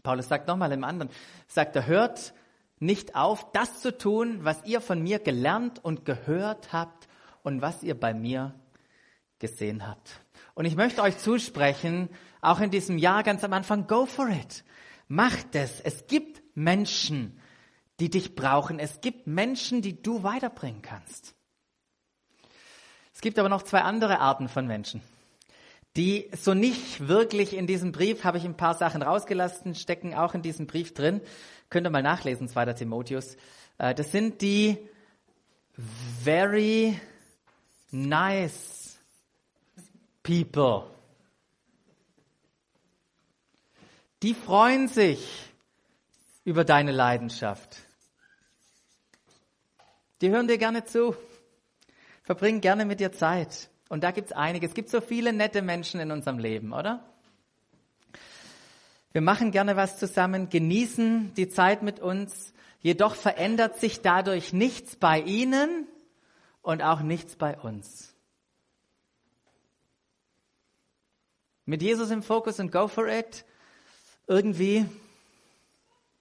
Paulus 0.03 0.27
sagt 0.27 0.49
nochmal 0.49 0.73
im 0.73 0.83
anderen, 0.83 1.13
sagt 1.47 1.77
er, 1.77 1.85
hört 1.85 2.33
nicht 2.79 3.15
auf, 3.15 3.51
das 3.51 3.81
zu 3.81 3.97
tun, 3.97 4.39
was 4.43 4.63
ihr 4.65 4.81
von 4.81 5.01
mir 5.01 5.19
gelernt 5.19 5.83
und 5.83 6.05
gehört 6.05 6.73
habt 6.73 7.07
und 7.43 7.61
was 7.61 7.83
ihr 7.83 7.99
bei 7.99 8.13
mir 8.13 8.53
gesehen 9.39 9.87
habt. 9.87 10.21
Und 10.53 10.65
ich 10.65 10.75
möchte 10.75 11.01
euch 11.01 11.17
zusprechen, 11.17 12.09
auch 12.41 12.59
in 12.59 12.71
diesem 12.71 12.97
Jahr 12.97 13.23
ganz 13.23 13.43
am 13.43 13.53
Anfang, 13.53 13.87
go 13.87 14.05
for 14.05 14.27
it. 14.29 14.63
Macht 15.07 15.55
es. 15.55 15.79
Es 15.81 16.07
gibt 16.07 16.41
Menschen, 16.55 17.39
die 17.99 18.09
dich 18.09 18.35
brauchen. 18.35 18.79
Es 18.79 19.01
gibt 19.01 19.27
Menschen, 19.27 19.81
die 19.81 20.01
du 20.01 20.23
weiterbringen 20.23 20.81
kannst. 20.81 21.35
Es 23.13 23.21
gibt 23.21 23.39
aber 23.39 23.49
noch 23.49 23.63
zwei 23.63 23.81
andere 23.81 24.19
Arten 24.19 24.47
von 24.47 24.67
Menschen, 24.67 25.01
die 25.95 26.29
so 26.39 26.53
nicht 26.53 27.07
wirklich 27.07 27.55
in 27.55 27.65
diesem 27.65 27.91
Brief, 27.91 28.23
habe 28.23 28.37
ich 28.37 28.45
ein 28.45 28.57
paar 28.57 28.75
Sachen 28.75 29.01
rausgelassen, 29.01 29.73
stecken 29.73 30.13
auch 30.13 30.35
in 30.35 30.43
diesem 30.43 30.67
Brief 30.67 30.93
drin. 30.93 31.21
Könnt 31.69 31.85
ihr 31.87 31.91
mal 31.91 32.01
nachlesen, 32.01 32.47
2. 32.47 32.73
Timotheus. 32.73 33.35
Äh, 33.77 33.93
das 33.93 34.11
sind 34.11 34.41
die 34.41 34.77
very 36.23 36.99
nice 37.91 38.97
people. 40.23 40.83
Die 44.23 44.33
freuen 44.33 44.87
sich 44.87 45.53
über 46.43 46.63
deine 46.63 46.91
Leidenschaft. 46.91 47.77
Die 50.21 50.29
hören 50.29 50.47
dir 50.47 50.57
gerne 50.57 50.85
zu, 50.85 51.15
verbringen 52.23 52.61
gerne 52.61 52.85
mit 52.85 52.99
dir 52.99 53.11
Zeit. 53.11 53.69
Und 53.89 54.03
da 54.03 54.11
gibt 54.11 54.27
es 54.27 54.33
einige. 54.33 54.65
Es 54.65 54.73
gibt 54.73 54.89
so 54.89 55.01
viele 55.01 55.31
nette 55.31 55.61
Menschen 55.61 55.99
in 55.99 56.11
unserem 56.11 56.39
Leben, 56.39 56.73
oder? 56.73 57.03
Wir 59.13 59.21
machen 59.21 59.51
gerne 59.51 59.75
was 59.75 59.97
zusammen, 59.97 60.49
genießen 60.49 61.33
die 61.35 61.49
Zeit 61.49 61.81
mit 61.81 61.99
uns, 61.99 62.53
jedoch 62.81 63.15
verändert 63.15 63.79
sich 63.79 64.01
dadurch 64.01 64.53
nichts 64.53 64.95
bei 64.95 65.19
ihnen 65.21 65.87
und 66.61 66.81
auch 66.81 67.01
nichts 67.01 67.35
bei 67.35 67.57
uns. 67.57 68.13
Mit 71.65 71.81
Jesus 71.81 72.11
im 72.11 72.23
Fokus 72.23 72.59
und 72.59 72.71
go 72.71 72.87
for 72.87 73.07
it. 73.07 73.43
Irgendwie 74.27 74.85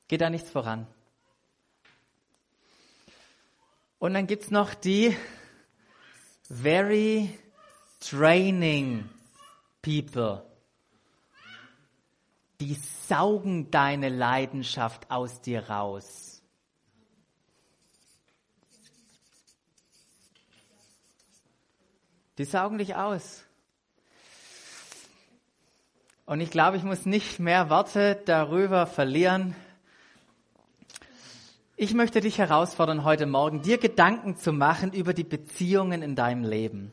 geht 0.09 0.21
da 0.21 0.31
nichts 0.31 0.51
voran. 0.51 0.87
Und 3.99 4.15
dann 4.15 4.27
gibt's 4.27 4.51
noch 4.51 4.75
die 4.75 5.17
very 6.49 7.31
training 8.01 9.09
people. 9.83 10.43
Die 12.61 12.75
saugen 13.09 13.71
deine 13.71 14.09
Leidenschaft 14.09 15.11
aus 15.11 15.41
dir 15.41 15.69
raus. 15.69 16.43
Die 22.39 22.45
saugen 22.45 22.79
dich 22.79 22.95
aus. 22.97 23.45
Und 26.27 26.41
ich 26.41 26.51
glaube, 26.51 26.77
ich 26.77 26.83
muss 26.83 27.07
nicht 27.07 27.39
mehr 27.39 27.71
Worte 27.71 28.21
darüber 28.25 28.87
verlieren. 28.87 29.55
Ich 31.77 31.95
möchte 31.95 32.21
dich 32.21 32.39
herausfordern, 32.39 33.05
heute 33.05 33.27
Morgen 33.27 33.63
dir 33.63 33.79
Gedanken 33.79 34.37
zu 34.37 34.53
machen 34.53 34.93
über 34.93 35.15
die 35.15 35.25
Beziehungen 35.25 36.03
in 36.03 36.17
deinem 36.17 36.43
Leben. 36.43 36.91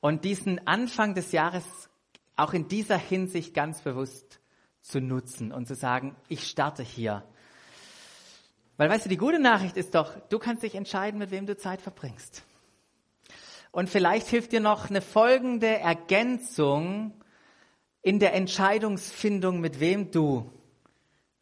Und 0.00 0.24
diesen 0.24 0.66
Anfang 0.66 1.14
des 1.14 1.32
Jahres 1.32 1.85
auch 2.36 2.52
in 2.52 2.68
dieser 2.68 2.98
Hinsicht 2.98 3.54
ganz 3.54 3.80
bewusst 3.80 4.40
zu 4.80 5.00
nutzen 5.00 5.52
und 5.52 5.66
zu 5.66 5.74
sagen, 5.74 6.14
ich 6.28 6.46
starte 6.46 6.82
hier. 6.82 7.24
Weil 8.76 8.90
weißt 8.90 9.06
du, 9.06 9.08
die 9.08 9.16
gute 9.16 9.38
Nachricht 9.38 9.76
ist 9.76 9.94
doch, 9.94 10.16
du 10.28 10.38
kannst 10.38 10.62
dich 10.62 10.74
entscheiden, 10.74 11.18
mit 11.18 11.30
wem 11.30 11.46
du 11.46 11.56
Zeit 11.56 11.80
verbringst. 11.80 12.44
Und 13.72 13.88
vielleicht 13.88 14.28
hilft 14.28 14.52
dir 14.52 14.60
noch 14.60 14.88
eine 14.88 15.00
folgende 15.00 15.78
Ergänzung 15.78 17.12
in 18.02 18.18
der 18.20 18.34
Entscheidungsfindung, 18.34 19.60
mit 19.60 19.80
wem 19.80 20.10
du 20.10 20.50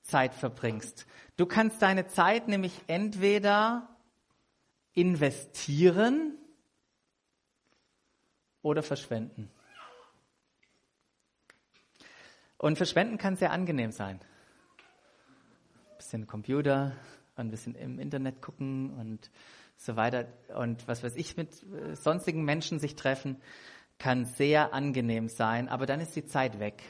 Zeit 0.03 0.35
verbringst. 0.35 1.07
Du 1.37 1.47
kannst 1.47 1.83
deine 1.83 2.07
Zeit 2.07 2.49
nämlich 2.49 2.73
entweder 2.87 3.89
investieren 4.95 6.39
oder 8.63 8.83
verschwenden. 8.83 9.51
Und 12.65 12.79
verschwenden 12.79 13.19
kann 13.19 13.37
sehr 13.37 13.53
angenehm 13.53 13.93
sein. 13.93 14.19
Ein 15.91 15.97
bisschen 15.99 16.27
Computer, 16.27 16.97
ein 17.37 17.51
bisschen 17.51 17.75
im 17.75 17.99
Internet 17.99 18.41
gucken 18.41 18.95
und 18.95 19.31
so 19.77 19.97
weiter 19.97 20.29
und 20.57 20.89
was 20.89 21.03
weiß 21.03 21.15
ich 21.17 21.37
mit 21.37 21.63
äh, 21.63 21.95
sonstigen 21.95 22.43
Menschen 22.43 22.79
sich 22.79 22.97
treffen, 22.97 23.37
kann 23.99 24.25
sehr 24.25 24.73
angenehm 24.73 25.29
sein, 25.29 25.69
aber 25.69 25.85
dann 25.85 26.01
ist 26.01 26.17
die 26.17 26.25
Zeit 26.25 26.59
weg. 26.59 26.83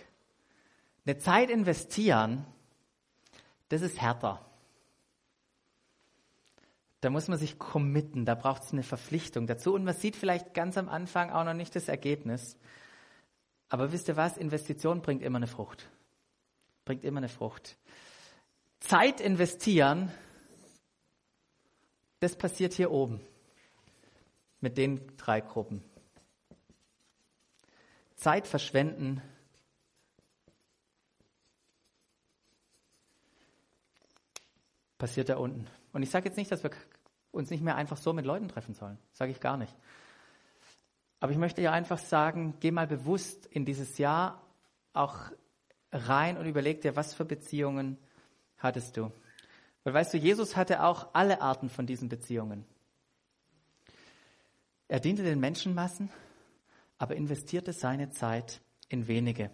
Eine 1.06 1.18
Zeit 1.18 1.50
investieren, 1.50 2.46
das 3.68 3.82
ist 3.82 4.00
härter. 4.00 4.48
Da 7.00 7.10
muss 7.10 7.26
man 7.26 7.36
sich 7.36 7.58
committen, 7.58 8.24
da 8.24 8.36
braucht 8.36 8.62
es 8.62 8.72
eine 8.72 8.84
Verpflichtung 8.84 9.48
dazu 9.48 9.74
und 9.74 9.82
man 9.82 9.94
sieht 9.94 10.14
vielleicht 10.14 10.54
ganz 10.54 10.78
am 10.78 10.88
Anfang 10.88 11.30
auch 11.30 11.42
noch 11.42 11.52
nicht 11.52 11.74
das 11.74 11.88
Ergebnis. 11.88 12.56
Aber 13.74 13.90
wisst 13.90 14.06
ihr 14.06 14.16
was? 14.16 14.36
Investition 14.36 15.02
bringt 15.02 15.20
immer 15.20 15.38
eine 15.38 15.48
Frucht. 15.48 15.90
Bringt 16.84 17.02
immer 17.02 17.18
eine 17.18 17.28
Frucht. 17.28 17.76
Zeit 18.78 19.20
investieren, 19.20 20.12
das 22.20 22.36
passiert 22.36 22.74
hier 22.74 22.92
oben 22.92 23.20
mit 24.60 24.78
den 24.78 25.16
drei 25.16 25.40
Gruppen. 25.40 25.82
Zeit 28.14 28.46
verschwenden, 28.46 29.20
passiert 34.98 35.30
da 35.30 35.36
unten. 35.38 35.66
Und 35.92 36.04
ich 36.04 36.10
sage 36.10 36.28
jetzt 36.28 36.36
nicht, 36.36 36.52
dass 36.52 36.62
wir 36.62 36.70
uns 37.32 37.50
nicht 37.50 37.64
mehr 37.64 37.74
einfach 37.74 37.96
so 37.96 38.12
mit 38.12 38.24
Leuten 38.24 38.46
treffen 38.46 38.74
sollen. 38.74 38.98
Sage 39.10 39.32
ich 39.32 39.40
gar 39.40 39.56
nicht. 39.56 39.74
Aber 41.24 41.32
ich 41.32 41.38
möchte 41.38 41.62
ja 41.62 41.72
einfach 41.72 41.96
sagen, 41.96 42.52
geh 42.60 42.70
mal 42.70 42.86
bewusst 42.86 43.46
in 43.46 43.64
dieses 43.64 43.96
Jahr 43.96 44.46
auch 44.92 45.32
rein 45.90 46.36
und 46.36 46.44
überleg 46.44 46.82
dir, 46.82 46.96
was 46.96 47.14
für 47.14 47.24
Beziehungen 47.24 47.96
hattest 48.58 48.98
du. 48.98 49.10
Weil 49.84 49.94
weißt 49.94 50.12
du, 50.12 50.18
Jesus 50.18 50.54
hatte 50.54 50.82
auch 50.82 51.14
alle 51.14 51.40
Arten 51.40 51.70
von 51.70 51.86
diesen 51.86 52.10
Beziehungen. 52.10 52.66
Er 54.86 55.00
diente 55.00 55.22
den 55.22 55.40
Menschenmassen, 55.40 56.10
aber 56.98 57.16
investierte 57.16 57.72
seine 57.72 58.10
Zeit 58.10 58.60
in 58.90 59.08
wenige. 59.08 59.50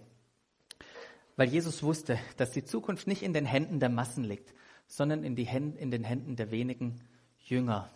Weil 1.37 1.50
Jesus 1.50 1.85
wusste, 1.85 2.18
dass 2.37 2.50
die 2.50 2.64
Zukunft 2.64 3.06
nicht 3.06 3.22
in 3.22 3.33
den 3.33 3.44
Händen 3.44 3.78
der 3.78 3.90
Massen 3.90 4.24
liegt, 4.24 4.52
sondern 4.88 5.22
in, 5.22 5.37
Händen, 5.37 5.78
in 5.78 5.92
den 5.92 6.02
Händen 6.02 6.35
der 6.35 6.50
wenigen 6.50 7.00
Jünger. 7.38 7.88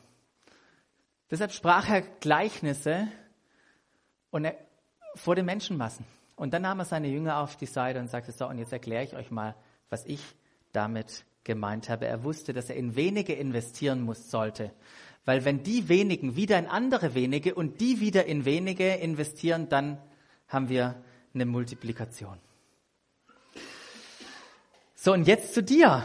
Deshalb 1.28 1.50
sprach 1.50 1.88
er 1.88 2.02
Gleichnisse 2.02 3.08
und 4.34 4.46
er, 4.46 4.56
vor 5.14 5.36
den 5.36 5.46
Menschenmassen. 5.46 6.04
Und 6.34 6.52
dann 6.52 6.62
nahm 6.62 6.80
er 6.80 6.84
seine 6.84 7.06
Jünger 7.06 7.38
auf 7.38 7.56
die 7.56 7.66
Seite 7.66 8.00
und 8.00 8.10
sagte, 8.10 8.32
so, 8.32 8.48
und 8.48 8.58
jetzt 8.58 8.72
erkläre 8.72 9.04
ich 9.04 9.14
euch 9.14 9.30
mal, 9.30 9.54
was 9.90 10.04
ich 10.06 10.20
damit 10.72 11.24
gemeint 11.44 11.88
habe. 11.88 12.06
Er 12.06 12.24
wusste, 12.24 12.52
dass 12.52 12.68
er 12.68 12.74
in 12.74 12.96
wenige 12.96 13.32
investieren 13.32 14.00
muss, 14.00 14.32
sollte. 14.32 14.72
Weil 15.24 15.44
wenn 15.44 15.62
die 15.62 15.88
wenigen 15.88 16.34
wieder 16.34 16.58
in 16.58 16.66
andere 16.66 17.14
wenige 17.14 17.54
und 17.54 17.80
die 17.80 18.00
wieder 18.00 18.26
in 18.26 18.44
wenige 18.44 18.94
investieren, 18.94 19.68
dann 19.68 19.98
haben 20.48 20.68
wir 20.68 21.00
eine 21.32 21.46
Multiplikation. 21.46 22.36
So, 24.96 25.12
und 25.12 25.28
jetzt 25.28 25.54
zu 25.54 25.62
dir. 25.62 26.04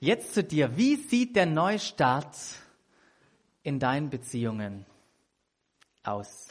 Jetzt 0.00 0.34
zu 0.34 0.42
dir. 0.42 0.76
Wie 0.76 0.96
sieht 0.96 1.36
der 1.36 1.46
Neustart 1.46 2.36
in 3.62 3.78
deinen 3.78 4.10
Beziehungen 4.10 4.84
aus? 6.04 6.48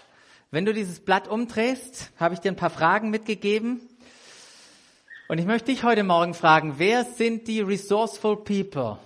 Wenn 0.50 0.66
du 0.66 0.74
dieses 0.74 1.00
Blatt 1.00 1.28
umdrehst, 1.28 2.12
habe 2.20 2.34
ich 2.34 2.42
dir 2.42 2.52
ein 2.52 2.58
paar 2.58 2.70
Fragen 2.70 3.10
mitgegeben. 3.10 3.80
Und 5.30 5.38
ich 5.38 5.46
möchte 5.46 5.72
dich 5.72 5.84
heute 5.84 6.04
Morgen 6.04 6.34
fragen, 6.34 6.76
wer 6.78 7.06
sind 7.06 7.48
die 7.48 7.62
resourceful 7.62 8.44
people, 8.44 8.98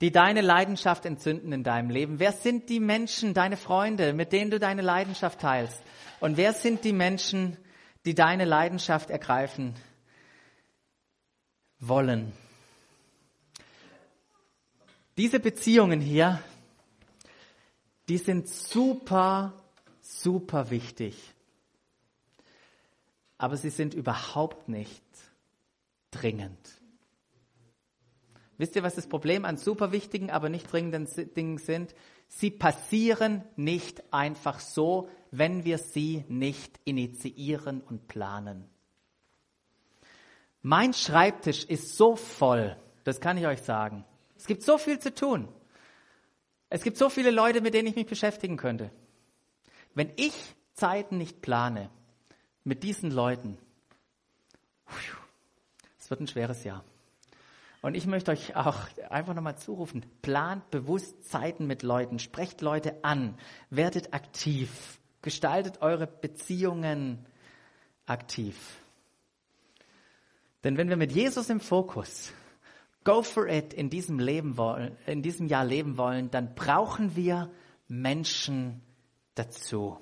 die 0.00 0.10
deine 0.10 0.40
Leidenschaft 0.40 1.04
entzünden 1.06 1.52
in 1.52 1.62
deinem 1.62 1.90
Leben? 1.90 2.18
Wer 2.18 2.32
sind 2.32 2.68
die 2.68 2.80
Menschen, 2.80 3.32
deine 3.32 3.56
Freunde, 3.56 4.12
mit 4.12 4.32
denen 4.32 4.50
du 4.50 4.58
deine 4.58 4.82
Leidenschaft 4.82 5.40
teilst? 5.40 5.80
Und 6.18 6.36
wer 6.36 6.52
sind 6.52 6.82
die 6.82 6.92
Menschen, 6.92 7.56
die 8.04 8.16
deine 8.16 8.44
Leidenschaft 8.44 9.10
ergreifen 9.10 9.74
wollen? 11.78 12.32
Diese 15.16 15.38
Beziehungen 15.38 16.00
hier, 16.00 16.40
die 18.08 18.18
sind 18.18 18.48
super, 18.48 19.54
super 20.00 20.70
wichtig. 20.70 21.16
Aber 23.38 23.56
sie 23.56 23.70
sind 23.70 23.94
überhaupt 23.94 24.68
nicht 24.68 25.04
dringend. 26.10 26.58
Wisst 28.58 28.74
ihr, 28.76 28.82
was 28.82 28.94
das 28.94 29.06
Problem 29.06 29.44
an 29.44 29.58
super 29.58 29.92
wichtigen, 29.92 30.30
aber 30.30 30.48
nicht 30.48 30.72
dringenden 30.72 31.06
Dingen 31.34 31.58
sind? 31.58 31.94
Sie 32.28 32.50
passieren 32.50 33.44
nicht 33.56 34.02
einfach 34.12 34.60
so, 34.60 35.08
wenn 35.30 35.64
wir 35.64 35.78
sie 35.78 36.24
nicht 36.28 36.80
initiieren 36.84 37.82
und 37.82 38.08
planen. 38.08 38.68
Mein 40.62 40.94
Schreibtisch 40.94 41.64
ist 41.64 41.96
so 41.96 42.16
voll, 42.16 42.76
das 43.04 43.20
kann 43.20 43.36
ich 43.36 43.46
euch 43.46 43.62
sagen. 43.62 44.04
Es 44.36 44.46
gibt 44.46 44.62
so 44.62 44.78
viel 44.78 44.98
zu 44.98 45.14
tun. 45.14 45.48
Es 46.68 46.82
gibt 46.82 46.96
so 46.96 47.08
viele 47.08 47.30
Leute, 47.30 47.60
mit 47.60 47.74
denen 47.74 47.88
ich 47.88 47.96
mich 47.96 48.06
beschäftigen 48.06 48.56
könnte. 48.56 48.90
Wenn 49.94 50.12
ich 50.16 50.34
Zeiten 50.74 51.18
nicht 51.18 51.40
plane 51.40 51.90
mit 52.64 52.82
diesen 52.82 53.10
Leuten, 53.10 53.56
es 55.98 56.10
wird 56.10 56.20
ein 56.20 56.28
schweres 56.28 56.64
Jahr. 56.64 56.84
Und 57.82 57.94
ich 57.94 58.06
möchte 58.06 58.32
euch 58.32 58.56
auch 58.56 58.78
einfach 59.10 59.34
nochmal 59.34 59.58
zurufen, 59.58 60.04
plant 60.22 60.70
bewusst 60.70 61.28
Zeiten 61.28 61.66
mit 61.66 61.82
Leuten, 61.82 62.18
sprecht 62.18 62.60
Leute 62.60 63.04
an, 63.04 63.38
werdet 63.70 64.12
aktiv, 64.12 64.98
gestaltet 65.22 65.82
eure 65.82 66.06
Beziehungen 66.06 67.24
aktiv. 68.06 68.56
Denn 70.64 70.76
wenn 70.76 70.88
wir 70.88 70.96
mit 70.96 71.12
Jesus 71.12 71.48
im 71.48 71.60
Fokus 71.60 72.32
Go 73.06 73.22
for 73.22 73.46
it 73.46 73.72
in 73.72 73.88
diesem 73.88 74.18
Leben 74.18 74.56
wollen, 74.56 74.96
in 75.06 75.22
diesem 75.22 75.46
Jahr 75.46 75.64
leben 75.64 75.96
wollen, 75.96 76.28
dann 76.32 76.56
brauchen 76.56 77.14
wir 77.14 77.52
Menschen 77.86 78.82
dazu. 79.36 79.96